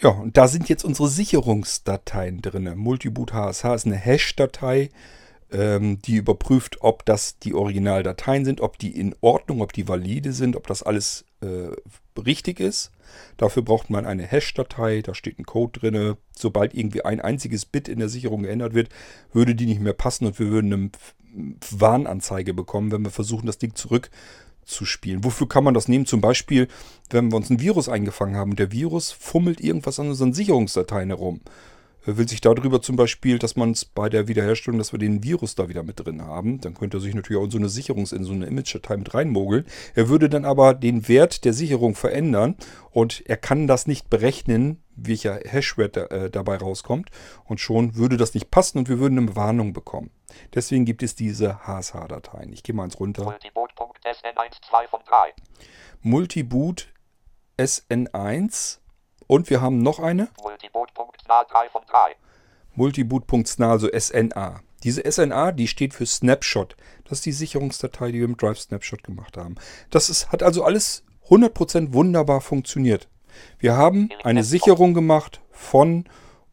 [0.01, 2.76] Ja, und da sind jetzt unsere Sicherungsdateien drin.
[2.76, 4.90] Multiboot HSH ist eine Hash-Datei,
[5.53, 10.32] ähm, die überprüft, ob das die Originaldateien sind, ob die in Ordnung, ob die valide
[10.32, 11.70] sind, ob das alles äh,
[12.19, 12.91] richtig ist.
[13.37, 16.17] Dafür braucht man eine Hash-Datei, da steht ein Code drin.
[16.37, 18.89] Sobald irgendwie ein einziges Bit in der Sicherung geändert wird,
[19.33, 20.91] würde die nicht mehr passen und wir würden eine
[21.71, 24.11] Warnanzeige bekommen, wenn wir versuchen, das Ding zurück
[24.65, 25.25] zu spielen.
[25.25, 26.07] Wofür kann man das nehmen?
[26.07, 26.69] Zum Beispiel,
[27.11, 31.11] wenn wir uns ein Virus eingefangen haben und der Virus fummelt irgendwas an unseren Sicherungsdateien
[31.11, 31.41] herum.
[32.07, 35.23] Er will sich darüber zum Beispiel, dass man es bei der Wiederherstellung, dass wir den
[35.23, 36.61] Virus da wieder mit drin haben.
[36.61, 39.15] Dann könnte er sich natürlich auch in so eine Sicherungs-, in so eine Image-Datei mit
[39.15, 39.65] reinmogeln.
[39.95, 42.57] Er würde dann aber den Wert der Sicherung verändern
[42.91, 47.11] und er kann das nicht berechnen, welcher Hashwert da, äh, dabei rauskommt.
[47.45, 50.11] Und schon würde das nicht passen und wir würden eine Warnung bekommen.
[50.55, 52.53] Deswegen gibt es diese HSH-Dateien.
[52.53, 53.25] Ich gehe mal eins runter.
[53.25, 55.33] Multiboot.sn1 von 3.
[56.03, 56.89] Multiboot
[57.59, 58.79] SN1
[59.35, 60.28] und wir haben noch eine.
[60.43, 62.14] Multiboot.sna 3 von 3.
[62.74, 64.61] Multiboot.sna, also SNA.
[64.85, 66.76] Diese SNA, die steht für Snapshot.
[67.05, 69.57] Das ist die Sicherungsdatei, die wir im Drive Snapshot gemacht haben.
[69.91, 73.09] Das ist, hat also alles 100% wunderbar funktioniert.
[73.59, 76.05] Wir haben eine Sicherung gemacht von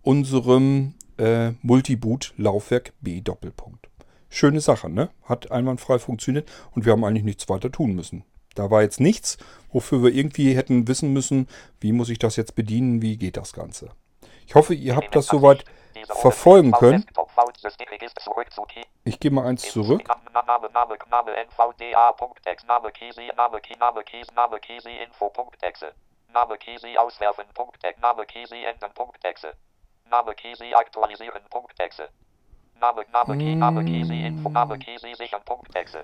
[0.01, 3.89] unserem äh, Multiboot-Laufwerk B Doppelpunkt.
[4.29, 5.09] Schöne Sache, ne?
[5.23, 8.23] Hat einwandfrei funktioniert und wir haben eigentlich nichts weiter tun müssen.
[8.55, 9.37] Da war jetzt nichts,
[9.71, 11.47] wofür wir irgendwie hätten wissen müssen,
[11.79, 13.89] wie muss ich das jetzt bedienen, wie geht das Ganze.
[14.45, 15.63] Ich hoffe, ihr habt das soweit
[16.07, 17.05] verfolgen können.
[19.03, 20.03] Ich gehe mal eins zurück.
[26.33, 27.45] Name Kisi auswerfen.
[28.01, 28.91] Name Kisi ändern.
[30.09, 31.41] Name Kisi aktualisieren.
[31.77, 32.09] Exe.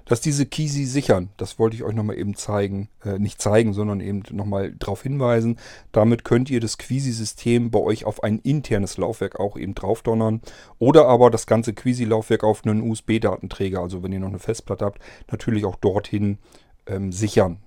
[0.05, 2.89] Dass diese Kisi sichern, das wollte ich euch nochmal eben zeigen.
[3.03, 5.59] Äh, nicht zeigen, sondern eben nochmal darauf hinweisen.
[5.91, 10.41] Damit könnt ihr das Quisi-System bei euch auf ein internes Laufwerk auch eben draufdonnern.
[10.79, 15.01] Oder aber das ganze Quisi-Laufwerk auf einen USB-Datenträger, also wenn ihr noch eine Festplatte habt,
[15.31, 16.37] natürlich auch dorthin
[16.85, 17.59] ähm, sichern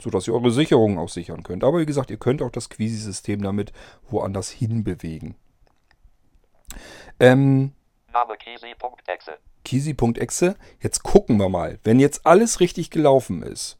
[0.00, 1.62] sodass ihr eure Sicherungen auch sichern könnt.
[1.62, 3.72] Aber wie gesagt, ihr könnt auch das Quisi-System damit
[4.10, 5.36] woanders hinbewegen.
[7.20, 7.72] Ähm,
[8.12, 9.38] Name Kisi.exe.
[9.64, 10.56] Kisi.exe.
[10.80, 11.78] Jetzt gucken wir mal.
[11.84, 13.78] Wenn jetzt alles richtig gelaufen ist,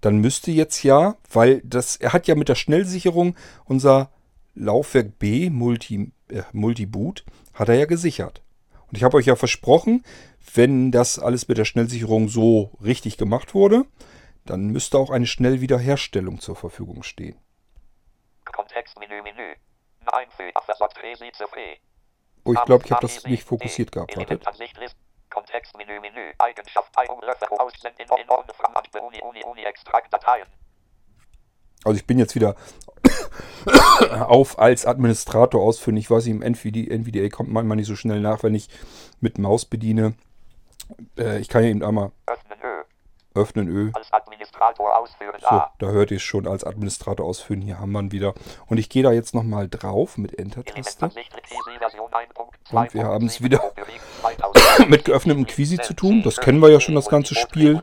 [0.00, 4.10] dann müsste jetzt ja, weil das, er hat ja mit der Schnellsicherung unser
[4.54, 7.24] Laufwerk B Multi, äh, Multiboot
[7.54, 8.42] Hat er ja gesichert.
[8.88, 10.04] Und ich habe euch ja versprochen,
[10.54, 13.86] wenn das alles mit der Schnellsicherung so richtig gemacht wurde,
[14.44, 17.36] dann müsste auch eine Schnellwiederherstellung zur Verfügung stehen.
[18.44, 19.54] Kontextmenü, Menü.
[22.44, 24.16] Oh, ich glaube, ich habe das nicht fokussiert gehabt.
[24.16, 24.44] Wartet.
[25.30, 28.56] Kontextmenü, Menü, Eigenschaft, Aussenden, in Ordnung,
[29.02, 30.46] Uni, Uni, Uni, Extrakt, Dateien.
[31.84, 32.54] Also ich bin jetzt wieder
[34.28, 35.96] auf als Administrator ausführen.
[35.96, 38.68] Ich weiß im NVDA, kommt manchmal nicht so schnell nach, wenn ich
[39.20, 40.14] mit Maus bediene.
[41.18, 42.84] Äh, ich kann ja eben einmal öffnen Ö.
[43.34, 43.90] Öffnen Ö.
[43.94, 45.34] Als Administrator ausführen.
[45.40, 47.60] So, da hört ihr es schon, als Administrator ausführen.
[47.60, 48.34] Hier haben wir ihn wieder.
[48.66, 51.10] Und ich gehe da jetzt nochmal drauf mit Enter-Taste.
[52.70, 53.72] Und wir haben es wieder
[54.88, 56.22] mit geöffnetem Quisi zu tun.
[56.22, 57.82] Das kennen wir ja schon, das ganze Spiel.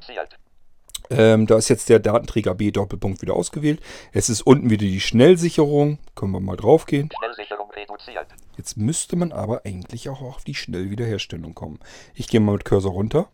[1.10, 3.82] Ähm, da ist jetzt der Datenträger B Doppelpunkt wieder ausgewählt.
[4.14, 6.00] Es ist unten wieder die Schnellsicherung.
[6.16, 7.10] Können wir mal drauf gehen.
[7.18, 8.28] Schnellsicherung reduziert.
[8.58, 11.80] Jetzt müsste man aber eigentlich auch auf die Schnellwiederherstellung kommen.
[12.14, 13.30] Ich gehe mal mit Cursor runter.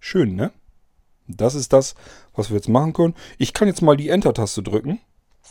[0.00, 0.52] Schön, ne?
[1.26, 1.94] Das ist das,
[2.34, 3.14] was wir jetzt machen können.
[3.36, 5.00] Ich kann jetzt mal die Enter-Taste drücken.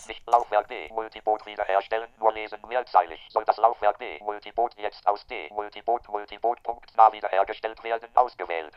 [0.08, 3.20] Nicht Laufwerk D, Multiboot wiederherstellen, nur lesen, mehrzeilig.
[3.30, 8.74] Soll das Laufwerk D, Multiboot jetzt aus D, Multiboot, Multiboot, Punkt, nah wiederhergestellt werden, ausgewählt.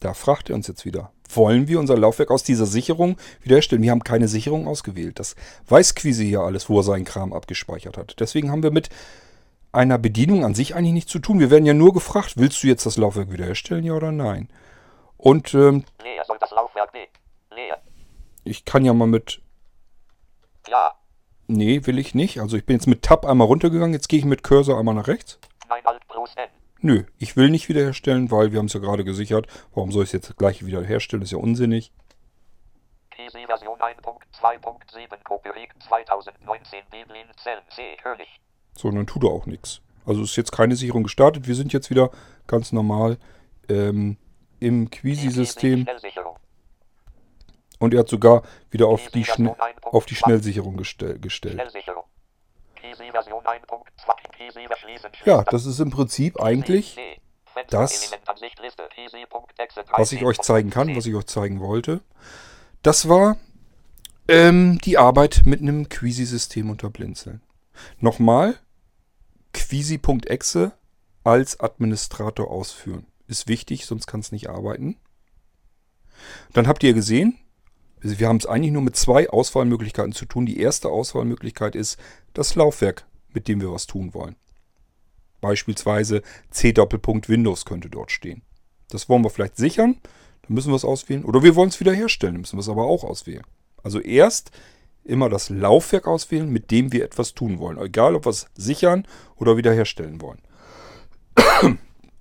[0.00, 3.82] Da fragt er uns jetzt wieder, wollen wir unser Laufwerk aus dieser Sicherung wiederherstellen?
[3.82, 5.18] Wir haben keine Sicherung ausgewählt.
[5.18, 5.36] Das
[5.68, 8.16] weiß Quisi hier alles, wo er seinen Kram abgespeichert hat.
[8.18, 8.88] Deswegen haben wir mit
[9.72, 11.40] einer Bedienung an sich eigentlich nichts zu tun.
[11.40, 14.48] Wir werden ja nur gefragt, willst du jetzt das Laufwerk wiederherstellen, ja oder nein?
[15.16, 17.08] Und ähm, Leer soll das Laufwerk nee.
[17.54, 17.78] Leer.
[18.44, 19.40] Ich kann ja mal mit
[20.68, 20.92] Ja.
[21.46, 22.40] Nee, will ich nicht.
[22.40, 25.08] Also ich bin jetzt mit Tab einmal runtergegangen, jetzt gehe ich mit Cursor einmal nach
[25.08, 25.38] rechts.
[25.68, 26.48] Nein, Alt plus N.
[26.80, 29.46] Nö, ich will nicht wiederherstellen, weil wir haben es ja gerade gesichert.
[29.74, 31.22] Warum soll ich es jetzt gleich wiederherstellen?
[31.22, 31.92] Ist ja unsinnig.
[33.10, 38.28] PC Version 1.2.7 Copyright 2019 Biblin Zellen C König.
[38.76, 39.80] So, dann tut er auch nichts.
[40.04, 41.46] Also ist jetzt keine Sicherung gestartet.
[41.46, 42.10] Wir sind jetzt wieder
[42.46, 43.18] ganz normal
[43.68, 44.18] ähm,
[44.60, 45.86] im Quisi-System.
[47.78, 51.60] Und er hat sogar wieder auf die, Schne auf die Schnellsicherung gestell gestellt.
[55.24, 56.96] Ja, das ist im Prinzip eigentlich
[57.68, 58.12] das,
[59.92, 62.00] was ich euch zeigen kann, was ich euch zeigen wollte.
[62.82, 63.36] Das war
[64.28, 67.42] ähm, die Arbeit mit einem Quisi-System unter Blinzeln.
[67.98, 68.58] Nochmal,
[69.52, 70.72] Quisi.exe
[71.22, 73.06] als Administrator ausführen.
[73.26, 74.96] Ist wichtig, sonst kann es nicht arbeiten.
[76.52, 77.38] Dann habt ihr gesehen,
[78.04, 80.46] wir haben es eigentlich nur mit zwei Auswahlmöglichkeiten zu tun.
[80.46, 81.98] Die erste Auswahlmöglichkeit ist
[82.34, 84.36] das Laufwerk, mit dem wir was tun wollen.
[85.40, 88.42] Beispielsweise C Doppelpunkt Windows könnte dort stehen.
[88.90, 89.96] Das wollen wir vielleicht sichern,
[90.42, 91.24] dann müssen wir es auswählen.
[91.24, 93.44] Oder wir wollen es wiederherstellen, dann müssen wir es aber auch auswählen.
[93.82, 94.50] Also erst
[95.04, 97.78] immer das Laufwerk auswählen, mit dem wir etwas tun wollen.
[97.78, 100.40] Egal, ob wir es sichern oder wiederherstellen wollen.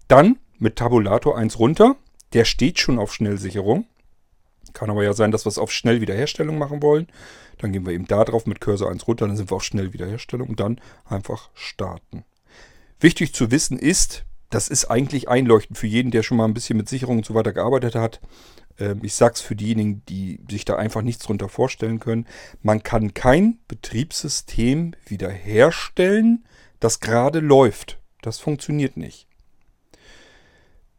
[0.08, 1.96] Dann mit Tabulator 1 runter.
[2.34, 3.86] Der steht schon auf Schnellsicherung.
[4.74, 7.08] Kann aber ja sein, dass wir es auf Schnellwiederherstellung machen wollen.
[7.60, 10.50] Dann gehen wir eben da drauf mit Cursor 1 runter, dann sind wir auf Schnellwiederherstellung
[10.50, 12.26] und dann einfach starten.
[13.00, 16.78] Wichtig zu wissen ist, das ist eigentlich einleuchtend für jeden, der schon mal ein bisschen
[16.78, 18.22] mit Sicherung und so weiter gearbeitet hat.
[18.80, 22.28] Ähm, ich sage es für diejenigen, die sich da einfach nichts drunter vorstellen können.
[22.62, 26.46] Man kann kein Betriebssystem wiederherstellen,
[26.80, 28.00] das gerade läuft.
[28.22, 29.28] Das funktioniert nicht.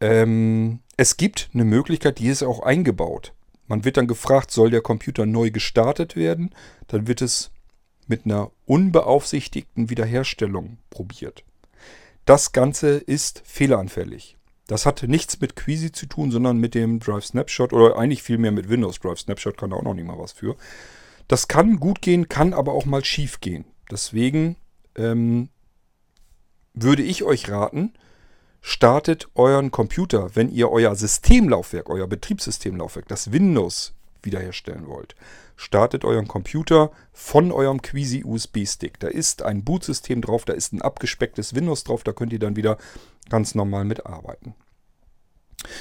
[0.00, 3.32] Ähm, es gibt eine Möglichkeit, die ist auch eingebaut.
[3.66, 6.54] Man wird dann gefragt, soll der Computer neu gestartet werden?
[6.88, 7.50] Dann wird es
[8.06, 11.44] mit einer unbeaufsichtigten Wiederherstellung probiert.
[12.24, 14.36] Das Ganze ist fehleranfällig.
[14.66, 18.52] Das hat nichts mit Quisi zu tun, sondern mit dem Drive Snapshot oder eigentlich vielmehr
[18.52, 20.56] mit Windows Drive Snapshot kann da auch noch nicht mal was für.
[21.28, 23.66] Das kann gut gehen, kann aber auch mal schief gehen.
[23.90, 24.56] Deswegen
[24.96, 25.50] ähm,
[26.72, 27.92] würde ich euch raten,
[28.66, 33.92] startet euren Computer, wenn ihr euer Systemlaufwerk, euer Betriebssystemlaufwerk, das Windows
[34.22, 35.14] wiederherstellen wollt.
[35.54, 38.98] Startet euren Computer von eurem Quisi USB-Stick.
[39.00, 42.56] Da ist ein Bootsystem drauf, da ist ein abgespecktes Windows drauf, da könnt ihr dann
[42.56, 42.78] wieder
[43.28, 44.54] ganz normal mitarbeiten.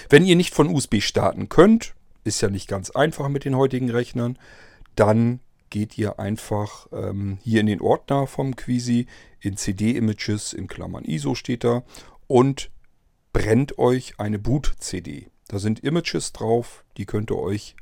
[0.09, 1.93] Wenn ihr nicht von USB starten könnt,
[2.25, 4.37] ist ja nicht ganz einfach mit den heutigen Rechnern,
[4.97, 9.07] dann geht ihr einfach ähm, hier in den Ordner vom Quisi,
[9.39, 11.83] in CD-Images, in Klammern ISO steht da
[12.27, 12.71] und
[13.33, 15.27] brennt euch eine Boot-CD.
[15.47, 17.75] Da sind Images drauf, die könnt ihr euch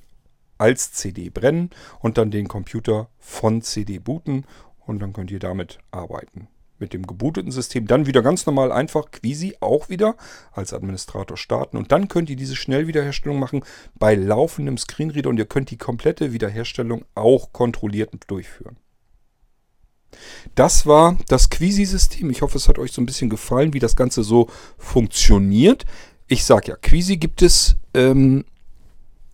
[0.58, 4.45] als CD brennen und dann den Computer von CD booten
[4.80, 6.47] und dann könnt ihr damit arbeiten.
[6.80, 10.16] Mit dem gebooteten System dann wieder ganz normal einfach Quisi auch wieder
[10.52, 13.64] als Administrator starten und dann könnt ihr diese Schnellwiederherstellung machen
[13.99, 18.78] bei laufendem Screenreader und ihr könnt die komplette Wiederherstellung auch kontrolliert durchführen.
[20.55, 22.30] Das war das Quisi-System.
[22.30, 25.86] Ich hoffe, es hat euch so ein bisschen gefallen, wie das Ganze so funktioniert.
[26.28, 27.76] Ich sage ja, Quisi gibt es.
[27.93, 28.45] Ähm,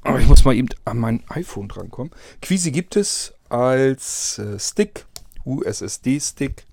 [0.02, 2.12] aber ich muss mal eben an mein iPhone drankommen.
[2.42, 5.06] Quisi gibt es als äh, Stick,
[5.46, 6.66] USSD-Stick.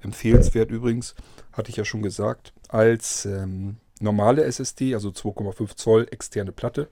[0.00, 1.14] Empfehlenswert übrigens,
[1.52, 2.52] hatte ich ja schon gesagt.
[2.68, 6.88] Als ähm, normale SSD, also 2,5 Zoll externe Platte.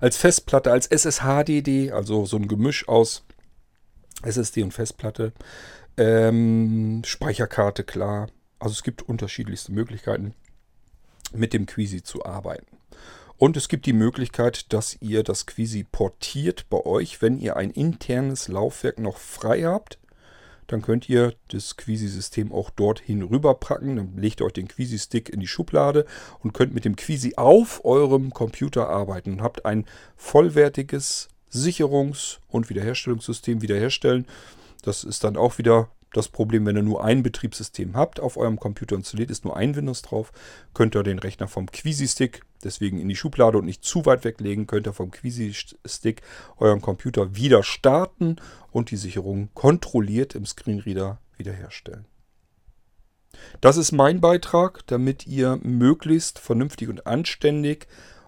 [0.00, 3.24] Als Festplatte, als SSHDD, also so ein Gemisch aus
[4.22, 5.32] SSD und Festplatte.
[5.96, 8.28] Ähm, Speicherkarte, klar.
[8.58, 10.34] Also es gibt unterschiedlichste Möglichkeiten,
[11.32, 12.66] mit dem Quisi zu arbeiten.
[13.36, 17.70] Und es gibt die Möglichkeit, dass ihr das Quisi portiert bei euch, wenn ihr ein
[17.70, 19.98] internes Laufwerk noch frei habt.
[20.66, 23.96] Dann könnt ihr das Quisi-System auch dorthin rüberpacken.
[23.96, 26.04] Dann legt euch den Quisi-Stick in die Schublade
[26.40, 32.68] und könnt mit dem Quisi auf eurem Computer arbeiten und habt ein vollwertiges Sicherungs- und
[32.70, 34.26] Wiederherstellungssystem wiederherstellen.
[34.82, 38.58] Das ist dann auch wieder das Problem, wenn ihr nur ein Betriebssystem habt, auf eurem
[38.58, 40.32] Computer installiert, ist nur ein Windows drauf,
[40.72, 44.66] könnt ihr den Rechner vom Quisi-Stick deswegen in die Schublade und nicht zu weit weglegen,
[44.66, 46.22] könnt ihr vom Quisi-Stick
[46.56, 48.36] euren Computer wieder starten
[48.70, 52.06] und die Sicherung kontrolliert im Screenreader wiederherstellen.
[53.60, 57.86] Das ist mein Beitrag, damit ihr möglichst vernünftig und anständig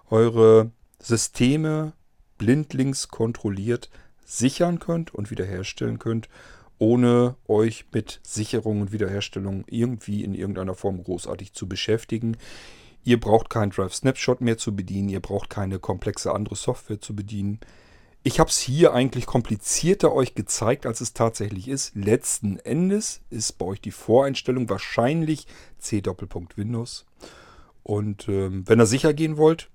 [0.09, 1.93] eure Systeme
[2.41, 3.91] blindlings kontrolliert
[4.25, 6.27] sichern könnt und wiederherstellen könnt,
[6.79, 12.37] ohne euch mit Sicherung und Wiederherstellung irgendwie in irgendeiner Form großartig zu beschäftigen.
[13.03, 17.15] Ihr braucht kein Drive Snapshot mehr zu bedienen, ihr braucht keine komplexe andere Software zu
[17.15, 17.59] bedienen.
[18.23, 21.95] Ich habe es hier eigentlich komplizierter euch gezeigt, als es tatsächlich ist.
[21.95, 25.45] Letzten Endes ist bei euch die Voreinstellung wahrscheinlich
[25.77, 27.05] C Doppelpunkt Windows.
[27.83, 29.69] Und ähm, wenn ihr sicher gehen wollt,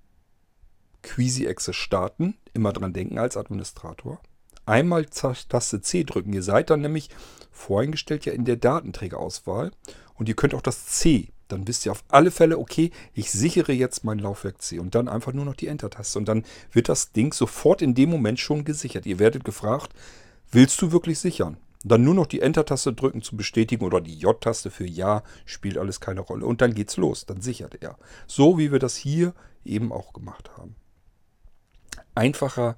[1.06, 2.34] Queasy-Exe starten.
[2.52, 4.20] Immer dran denken als Administrator.
[4.66, 6.32] Einmal Taste C drücken.
[6.32, 7.10] Ihr seid dann nämlich
[7.52, 9.70] voreingestellt ja in der Datenträgerauswahl.
[10.14, 11.28] Und ihr könnt auch das C.
[11.48, 14.80] Dann wisst ihr auf alle Fälle, okay, ich sichere jetzt mein Laufwerk C.
[14.80, 16.18] Und dann einfach nur noch die Enter-Taste.
[16.18, 19.06] Und dann wird das Ding sofort in dem Moment schon gesichert.
[19.06, 19.92] Ihr werdet gefragt,
[20.50, 21.56] willst du wirklich sichern?
[21.84, 26.00] Dann nur noch die Enter-Taste drücken zu bestätigen oder die J-Taste für Ja, spielt alles
[26.00, 26.44] keine Rolle.
[26.44, 27.96] Und dann geht's los, dann sichert er.
[28.26, 29.32] So wie wir das hier
[29.64, 30.74] eben auch gemacht haben.
[32.14, 32.76] Einfacher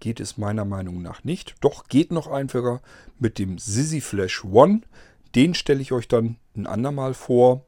[0.00, 1.54] geht es meiner Meinung nach nicht.
[1.60, 2.82] Doch geht noch einfacher
[3.18, 4.82] mit dem Sissy Flash One.
[5.34, 7.64] Den stelle ich euch dann ein andermal vor.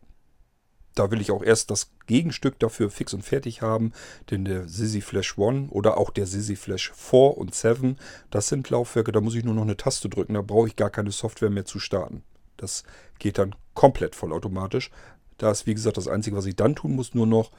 [0.94, 3.92] Da will ich auch erst das Gegenstück dafür fix und fertig haben,
[4.30, 7.98] denn der Sissy Flash One oder auch der Sissy Flash 4 und 7,
[8.30, 10.90] das sind Laufwerke, da muss ich nur noch eine Taste drücken, da brauche ich gar
[10.90, 12.22] keine Software mehr zu starten.
[12.56, 12.84] Das
[13.18, 14.90] geht dann komplett vollautomatisch.
[15.36, 17.50] Da ist, wie gesagt, das Einzige, was ich dann tun muss, nur noch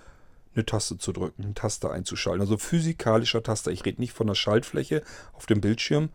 [0.58, 2.42] eine Taste zu drücken, eine Taste einzuschalten.
[2.42, 3.72] Also physikalischer Taster.
[3.72, 5.04] Ich rede nicht von der Schaltfläche
[5.34, 6.10] auf dem Bildschirm,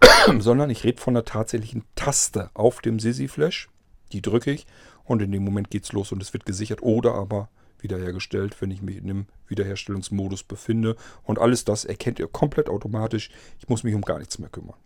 [0.38, 3.68] sondern ich rede von der tatsächlichen Taste auf dem Sisi Flash.
[4.12, 4.66] Die drücke ich
[5.04, 7.48] und in dem Moment geht es los und es wird gesichert oder aber
[7.80, 10.96] wiederhergestellt, wenn ich mich in einem Wiederherstellungsmodus befinde.
[11.22, 13.30] Und alles das erkennt ihr komplett automatisch.
[13.58, 14.76] Ich muss mich um gar nichts mehr kümmern.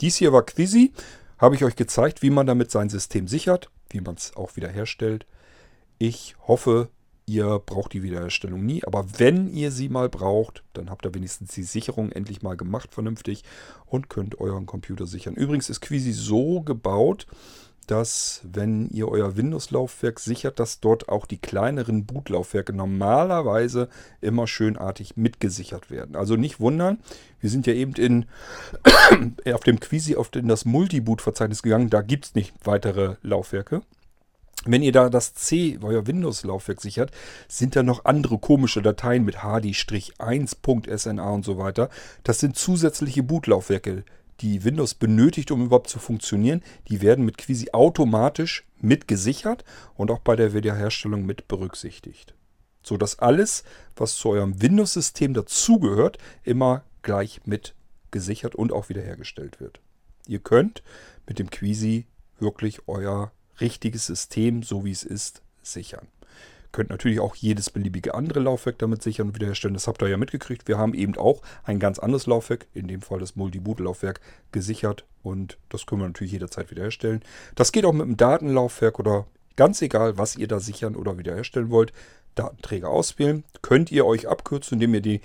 [0.00, 0.92] Dies hier war Quisi.
[1.38, 5.26] Habe ich euch gezeigt, wie man damit sein System sichert, wie man es auch wiederherstellt.
[5.98, 6.88] Ich hoffe,
[7.28, 11.52] Ihr braucht die Wiederherstellung nie, aber wenn ihr sie mal braucht, dann habt ihr wenigstens
[11.52, 13.42] die Sicherung endlich mal gemacht vernünftig
[13.84, 15.34] und könnt euren Computer sichern.
[15.34, 17.26] Übrigens ist Quisi so gebaut,
[17.88, 23.88] dass wenn ihr euer Windows-Laufwerk sichert, dass dort auch die kleineren Bootlaufwerke normalerweise
[24.20, 26.14] immer schönartig mitgesichert werden.
[26.14, 26.98] Also nicht wundern,
[27.40, 28.26] wir sind ja eben in,
[29.52, 33.82] auf dem Quisi auf das Multiboot-Verzeichnis gegangen, da gibt es nicht weitere Laufwerke.
[34.66, 37.12] Wenn ihr da das C, euer Windows-Laufwerk sichert,
[37.48, 41.88] sind da noch andere komische Dateien mit hd-1.sna und so weiter.
[42.24, 44.04] Das sind zusätzliche Bootlaufwerke,
[44.40, 46.62] die Windows benötigt, um überhaupt zu funktionieren.
[46.88, 49.64] Die werden mit Quisi automatisch mit gesichert
[49.94, 52.34] und auch bei der Wiederherstellung mit berücksichtigt.
[52.82, 53.64] So dass alles,
[53.94, 57.74] was zu eurem Windows-System dazugehört, immer gleich mit
[58.10, 59.80] gesichert und auch wiederhergestellt wird.
[60.26, 60.82] Ihr könnt
[61.26, 62.06] mit dem Quisi
[62.38, 66.06] wirklich euer richtiges System, so wie es ist, sichern.
[66.72, 69.74] Könnt natürlich auch jedes beliebige andere Laufwerk damit sichern und wiederherstellen.
[69.74, 70.68] Das habt ihr ja mitgekriegt.
[70.68, 74.20] Wir haben eben auch ein ganz anderes Laufwerk, in dem Fall das Multi-Boot-Laufwerk,
[74.52, 77.22] gesichert und das können wir natürlich jederzeit wiederherstellen.
[77.54, 79.26] Das geht auch mit einem Datenlaufwerk oder
[79.56, 81.92] ganz egal, was ihr da sichern oder wiederherstellen wollt.
[82.34, 83.44] Datenträger auswählen.
[83.62, 85.20] Könnt ihr euch abkürzen, indem ihr die,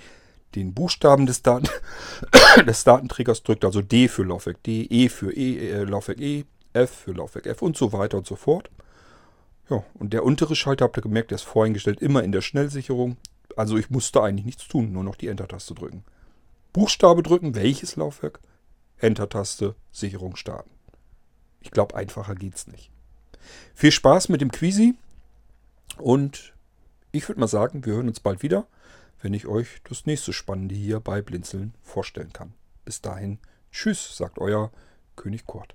[0.54, 1.68] den Buchstaben des, Daten
[2.66, 6.90] des Datenträgers drückt, also D für Laufwerk D, E für e, äh, Laufwerk E, F
[6.90, 8.70] für Laufwerk F und so weiter und so fort.
[9.70, 13.16] Ja, und der untere Schalter, habt ihr gemerkt, der ist voreingestellt immer in der Schnellsicherung.
[13.56, 16.04] Also ich musste eigentlich nichts tun, nur noch die Enter-Taste drücken.
[16.72, 18.40] Buchstabe drücken, welches Laufwerk?
[18.98, 20.70] Enter-Taste, Sicherung starten.
[21.60, 22.90] Ich glaube, einfacher geht's nicht.
[23.74, 24.94] Viel Spaß mit dem Quisi
[25.98, 26.52] und
[27.10, 28.66] ich würde mal sagen, wir hören uns bald wieder,
[29.20, 32.54] wenn ich euch das nächste Spannende hier bei Blinzeln vorstellen kann.
[32.84, 33.38] Bis dahin,
[33.70, 34.72] tschüss, sagt euer
[35.14, 35.74] König Kurt.